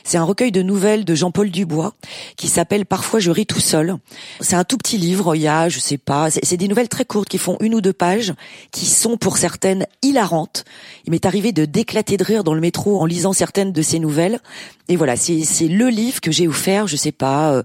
C'est 0.06 0.18
un 0.18 0.24
recueil 0.24 0.52
de 0.52 0.60
nouvelles 0.60 1.06
de 1.06 1.14
Jean-Paul 1.14 1.50
Dubois 1.50 1.94
qui 2.36 2.48
s'appelle 2.48 2.84
Parfois 2.84 3.20
je 3.20 3.30
ris 3.30 3.46
tout 3.46 3.60
seul. 3.60 3.96
C'est 4.40 4.54
un 4.54 4.64
tout 4.64 4.76
petit 4.76 4.98
livre, 4.98 5.34
il 5.34 5.40
y 5.40 5.48
a, 5.48 5.70
je 5.70 5.80
sais 5.80 5.96
pas, 5.96 6.28
c'est 6.30 6.58
des 6.58 6.68
nouvelles 6.68 6.90
très 6.90 7.06
courtes 7.06 7.28
qui 7.28 7.38
font 7.38 7.56
une 7.60 7.74
ou 7.74 7.80
deux 7.80 7.94
pages, 7.94 8.34
qui 8.70 8.84
sont 8.84 9.16
pour 9.16 9.38
certaines 9.38 9.86
hilarantes. 10.02 10.66
Il 11.06 11.12
m'est 11.12 11.24
arrivé 11.24 11.52
de 11.52 11.64
d'éclater 11.64 12.18
de 12.18 12.24
rire 12.24 12.44
dans 12.44 12.52
le 12.52 12.60
métro 12.60 13.00
en 13.00 13.06
lisant 13.06 13.32
certaines 13.32 13.72
de 13.72 13.80
ces 13.80 13.98
nouvelles. 13.98 14.40
Et 14.88 14.96
voilà, 14.96 15.16
c'est 15.16 15.68
le 15.68 15.88
livre 15.88 16.20
que 16.20 16.30
j'ai 16.30 16.46
offert, 16.46 16.86
je 16.86 16.96
sais 16.96 17.12
pas, 17.12 17.53
euh, 17.54 17.62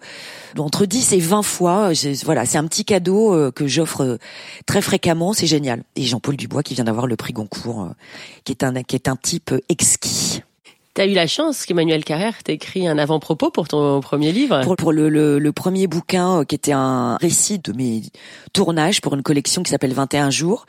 entre 0.58 0.86
10 0.86 1.14
et 1.14 1.20
20 1.20 1.44
fois. 1.44 1.94
J'ai- 1.94 2.14
Voilà, 2.26 2.46
c'est 2.46 2.58
un 2.58 2.66
petit 2.68 2.86
cadeau 2.86 3.34
euh, 3.34 3.52
que 3.52 3.68
j'offre 3.68 4.02
euh, 4.04 4.18
très 4.66 4.82
fréquemment, 4.82 5.34
c'est 5.34 5.48
génial. 5.48 5.84
Et 5.96 6.04
Jean-Paul 6.04 6.36
Dubois 6.38 6.64
qui 6.64 6.74
vient 6.76 6.84
d'avoir 6.86 7.08
le 7.08 7.16
prix 7.16 7.34
Goncourt, 7.34 7.84
euh, 7.84 7.90
qui 8.44 8.52
est 8.52 8.64
un 8.64 8.84
qui 8.84 8.96
est 8.96 9.08
un 9.08 9.16
type 9.16 9.52
euh, 9.52 9.60
exquis. 9.70 10.42
T'as 10.96 11.06
eu 11.06 11.14
la 11.14 11.28
chance 11.28 11.66
qu'Emmanuel 11.66 12.04
Carrère 12.04 12.42
t'ait 12.44 12.54
écrit 12.54 12.88
un 12.88 12.98
avant-propos 12.98 13.52
pour 13.52 13.68
ton 13.68 14.02
premier 14.02 14.32
livre? 14.32 14.62
Pour, 14.76 14.92
le 14.92 15.50
premier 15.52 15.88
bouquin 15.88 16.40
euh, 16.40 16.44
qui 16.44 16.56
était 16.56 16.72
un 16.72 17.18
récit 17.18 17.60
de 17.60 17.72
mes 17.74 18.02
tournages 18.54 19.00
pour 19.02 19.14
une 19.14 19.24
collection 19.24 19.64
qui 19.64 19.72
s'appelle 19.72 19.94
21 19.94 20.30
jours. 20.30 20.66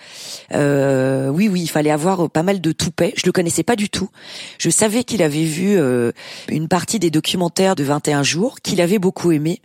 Euh, 0.53 1.29
oui, 1.29 1.49
oui, 1.49 1.63
il 1.63 1.71
fallait 1.71 1.91
avoir 1.91 2.25
euh, 2.25 2.29
pas 2.29 2.43
mal 2.43 2.61
de 2.61 2.73
toupets. 2.73 3.13
Je 3.17 3.27
le 3.27 3.33
connaissais 3.33 3.63
pas 3.63 3.77
du 3.77 3.89
tout. 3.89 4.11
Je 4.59 4.71
savais 4.71 5.05
qu'il 5.05 5.23
avait 5.23 5.45
vu 5.45 5.79
euh, 5.79 6.13
une 6.49 6.69
partie 6.69 6.99
des 6.99 7.11
documentaires 7.11 7.75
de 7.75 7.85
21 7.85 8.23
jours, 8.23 8.61
qu'il 8.61 8.81
avait 8.81 8.99
beaucoup 8.99 9.33
aimé. 9.33 9.61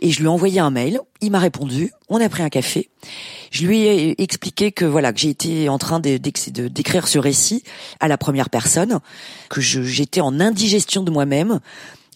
Et 0.00 0.10
je 0.10 0.18
lui 0.18 0.26
ai 0.26 0.28
envoyé 0.28 0.60
un 0.60 0.70
mail. 0.70 1.00
Il 1.24 1.30
m'a 1.30 1.38
répondu. 1.38 1.90
On 2.10 2.20
a 2.20 2.28
pris 2.28 2.42
un 2.42 2.50
café. 2.50 2.90
Je 3.50 3.66
lui 3.66 3.82
ai 3.82 4.22
expliqué 4.22 4.72
que 4.72 4.84
voilà 4.84 5.10
que 5.14 5.26
été 5.26 5.70
en 5.70 5.78
train 5.78 5.98
d'écrire 5.98 7.08
ce 7.08 7.18
récit 7.18 7.64
à 7.98 8.08
la 8.08 8.18
première 8.18 8.50
personne, 8.50 9.00
que 9.48 9.62
j'étais 9.62 10.20
en 10.20 10.38
indigestion 10.38 11.02
de 11.02 11.10
moi-même. 11.10 11.60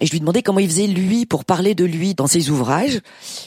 Et 0.01 0.07
je 0.07 0.13
lui 0.13 0.21
demandais 0.21 0.43
comment 0.43 0.61
il 0.61 0.69
faisait 0.69 0.87
lui 0.87 1.27
pour 1.27 1.45
parler 1.45 1.75
de 1.75 1.85
lui 1.85 2.15
dans 2.15 2.27
ses 2.27 2.51
ouvrages. 2.51 3.01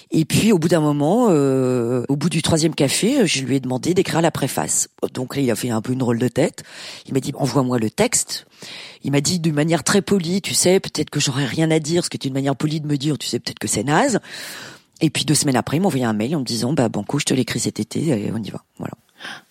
Et 0.10 0.26
puis 0.26 0.52
au 0.52 0.58
bout 0.58 0.68
d'un 0.68 0.82
moment, 0.82 1.28
euh, 1.30 2.04
au 2.10 2.16
bout 2.16 2.30
du 2.30 2.42
troisième 2.42 2.74
café, 2.74 3.26
je 3.26 3.44
lui 3.44 3.56
ai 3.56 3.60
demandé 3.60 3.94
d'écrire 3.94 4.22
la 4.22 4.32
préface. 4.32 4.90
Donc 5.14 5.36
là, 5.36 5.44
il 5.44 5.52
a 5.52 5.56
fait 5.56 5.70
un 5.70 5.82
peu 5.82 5.94
une 5.94 6.00
drôle 6.00 6.18
de 6.18 6.28
tête. 6.28 6.64
Il 7.08 7.14
m'a 7.14 7.20
dit 7.20 7.32
envoie-moi 7.36 7.78
le 7.78 7.90
texte. 7.90 8.48
Il 9.04 9.12
m'a 9.12 9.22
dit 9.22 9.40
d'une 9.40 9.56
manière 9.56 9.84
très 9.84 10.02
polie, 10.02 10.42
tu 10.42 10.54
sais, 10.54 10.80
peut-être 10.80 11.10
que 11.10 11.20
j'aurais 11.20 11.46
rien 11.46 11.72
à 11.72 11.80
dire, 11.80 12.04
ce 12.04 12.10
qui 12.10 12.18
est 12.18 12.26
une 12.26 12.34
manière 12.34 12.56
polie 12.56 12.82
de 12.82 12.88
me 12.88 12.98
dire, 12.98 13.18
tu 13.18 13.28
sais, 13.28 13.40
peut-être 13.40 13.60
que 13.60 13.68
c'est 13.68 13.84
naze. 13.84 14.20
Et 15.02 15.10
puis 15.10 15.26
deux 15.26 15.34
semaines 15.36 15.56
après, 15.56 15.78
il 15.78 15.80
m'a 15.82 15.88
envoyé 15.88 16.06
un 16.06 16.14
mail 16.14 16.36
en 16.36 16.40
me 16.40 16.46
disant 16.46 16.74
bah 16.74 16.90
banco, 16.90 17.20
je 17.20 17.26
te 17.26 17.34
l'écris 17.34 17.60
cet 17.60 17.80
été, 17.80 18.32
on 18.34 18.42
y 18.42 18.50
va. 18.52 18.64
Voilà. 18.78 18.94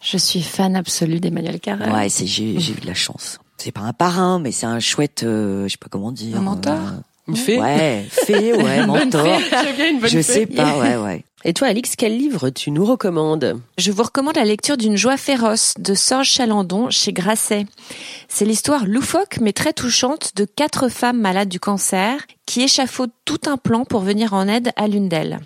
Je 0.00 0.16
suis 0.16 0.42
fan 0.42 0.74
absolue 0.76 1.20
d'Emmanuel 1.20 1.60
Carrère. 1.60 1.92
Ouais, 1.94 2.08
c'est 2.08 2.26
j'ai 2.26 2.58
j'ai 2.58 2.72
eu 2.72 2.80
de 2.80 2.86
la 2.86 2.94
chance. 2.94 3.38
C'est 3.56 3.72
pas 3.72 3.82
un 3.82 3.92
parrain, 3.92 4.38
mais 4.38 4.52
c'est 4.52 4.66
un 4.66 4.80
chouette, 4.80 5.22
euh, 5.22 5.64
je 5.64 5.72
sais 5.72 5.78
pas 5.78 5.88
comment 5.90 6.12
dire. 6.12 6.36
Un 6.36 6.40
mentor 6.40 6.74
euh, 6.78 7.00
Une 7.28 7.36
fée 7.36 7.60
Ouais, 7.60 8.06
fée, 8.10 8.54
ouais, 8.54 8.86
mentor. 8.86 9.38
J'aime 9.50 9.76
bien 9.76 9.90
une 9.90 10.00
bonne 10.00 10.08
Je 10.08 10.16
fée. 10.16 10.22
sais 10.22 10.46
pas, 10.46 10.78
ouais, 10.78 10.96
ouais. 10.96 11.24
Et 11.44 11.52
toi, 11.54 11.68
Alix, 11.68 11.94
quel 11.96 12.18
livre 12.18 12.50
tu 12.50 12.70
nous 12.70 12.84
recommandes? 12.84 13.60
Je 13.78 13.92
vous 13.92 14.02
recommande 14.02 14.36
la 14.36 14.44
lecture 14.44 14.76
d'une 14.76 14.96
joie 14.96 15.16
féroce 15.16 15.74
de 15.78 15.94
Sorge 15.94 16.28
Chalandon 16.28 16.90
chez 16.90 17.12
Grasset. 17.14 17.64
C'est 18.28 18.44
l'histoire 18.44 18.84
loufoque 18.86 19.38
mais 19.40 19.52
très 19.54 19.72
touchante 19.72 20.32
de 20.36 20.44
quatre 20.44 20.88
femmes 20.90 21.18
malades 21.20 21.48
du 21.48 21.58
cancer 21.60 22.20
qui 22.50 22.62
échafaudent 22.62 23.12
tout 23.24 23.38
un 23.46 23.56
plan 23.56 23.84
pour 23.84 24.00
venir 24.00 24.34
en 24.34 24.48
aide 24.48 24.72
à 24.74 24.88
l'une 24.88 25.08
d'elles. 25.08 25.38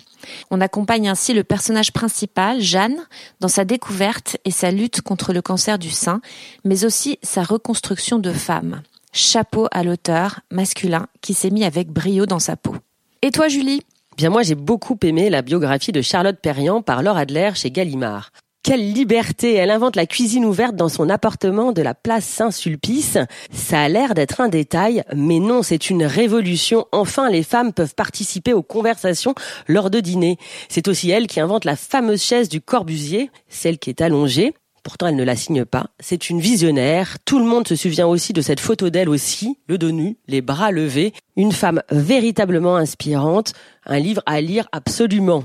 On 0.49 0.59
accompagne 0.59 1.07
ainsi 1.07 1.35
le 1.35 1.43
personnage 1.43 1.93
principal, 1.93 2.59
Jeanne, 2.61 2.97
dans 3.41 3.47
sa 3.47 3.63
découverte 3.63 4.37
et 4.43 4.49
sa 4.49 4.71
lutte 4.71 5.01
contre 5.01 5.31
le 5.31 5.43
cancer 5.43 5.77
du 5.77 5.91
sein, 5.91 6.19
mais 6.63 6.83
aussi 6.83 7.19
sa 7.21 7.43
reconstruction 7.43 8.17
de 8.17 8.33
femme. 8.33 8.81
Chapeau 9.13 9.67
à 9.69 9.83
l'auteur 9.83 10.39
masculin 10.49 11.05
qui 11.21 11.35
s'est 11.35 11.51
mis 11.51 11.63
avec 11.63 11.89
brio 11.89 12.25
dans 12.25 12.39
sa 12.39 12.55
peau. 12.55 12.75
Et 13.21 13.29
toi, 13.29 13.49
Julie? 13.49 13.83
Bien 14.17 14.31
moi, 14.31 14.41
j'ai 14.41 14.55
beaucoup 14.55 14.97
aimé 15.03 15.29
la 15.29 15.43
biographie 15.43 15.91
de 15.91 16.01
Charlotte 16.01 16.39
Perriand 16.41 16.81
par 16.81 17.03
Laure 17.03 17.17
Adler 17.17 17.51
chez 17.53 17.69
Gallimard. 17.69 18.31
Quelle 18.65 18.93
liberté 18.93 19.53
Elle 19.53 19.69
invente 19.69 19.95
la 19.95 20.07
cuisine 20.07 20.43
ouverte 20.43 20.75
dans 20.75 20.89
son 20.89 21.07
appartement 21.11 21.71
de 21.71 21.83
la 21.83 21.93
place 21.93 22.25
Saint-Sulpice. 22.25 23.19
Ça 23.51 23.81
a 23.81 23.87
l'air 23.87 24.15
d'être 24.15 24.41
un 24.41 24.47
détail, 24.49 25.03
mais 25.15 25.37
non, 25.37 25.61
c'est 25.61 25.91
une 25.91 26.03
révolution. 26.03 26.87
Enfin, 26.91 27.29
les 27.29 27.43
femmes 27.43 27.73
peuvent 27.73 27.93
participer 27.93 28.53
aux 28.53 28.63
conversations 28.63 29.35
lors 29.67 29.91
de 29.91 29.99
dîner. 29.99 30.39
C'est 30.67 30.87
aussi 30.87 31.11
elle 31.11 31.27
qui 31.27 31.39
invente 31.39 31.63
la 31.63 31.75
fameuse 31.75 32.23
chaise 32.23 32.49
du 32.49 32.59
Corbusier, 32.59 33.29
celle 33.49 33.77
qui 33.77 33.91
est 33.91 34.01
allongée. 34.01 34.55
Pourtant, 34.81 35.05
elle 35.05 35.15
ne 35.15 35.23
la 35.23 35.35
signe 35.35 35.63
pas. 35.63 35.91
C'est 35.99 36.31
une 36.31 36.39
visionnaire. 36.39 37.17
Tout 37.23 37.37
le 37.37 37.45
monde 37.45 37.67
se 37.67 37.75
souvient 37.75 38.07
aussi 38.07 38.33
de 38.33 38.41
cette 38.41 38.59
photo 38.59 38.89
d'elle 38.89 39.09
aussi, 39.09 39.59
le 39.67 39.77
dos 39.77 39.91
nu, 39.91 40.17
les 40.27 40.41
bras 40.41 40.71
levés. 40.71 41.13
Une 41.37 41.51
femme 41.51 41.83
véritablement 41.91 42.77
inspirante. 42.77 43.53
Un 43.85 43.99
livre 43.99 44.23
à 44.25 44.41
lire 44.41 44.67
absolument. 44.71 45.43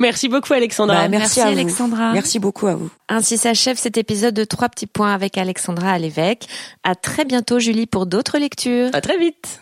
Merci 0.00 0.28
beaucoup 0.28 0.52
Alexandra. 0.52 1.02
Bah, 1.02 1.08
merci, 1.08 1.40
à 1.40 1.44
vous. 1.44 1.52
Alexandra. 1.52 2.12
Merci 2.12 2.38
beaucoup 2.38 2.66
à 2.66 2.74
vous. 2.74 2.90
Ainsi 3.08 3.38
s'achève 3.38 3.78
cet 3.78 3.96
épisode 3.96 4.34
de 4.34 4.44
Trois 4.44 4.68
petits 4.68 4.86
points 4.86 5.14
avec 5.14 5.38
Alexandra 5.38 5.92
à 5.92 5.98
l'évêque. 5.98 6.48
À 6.82 6.94
très 6.94 7.24
bientôt 7.24 7.60
Julie 7.60 7.86
pour 7.86 8.06
d'autres 8.06 8.38
lectures. 8.38 8.90
À 8.92 9.00
très 9.00 9.18
vite. 9.18 9.60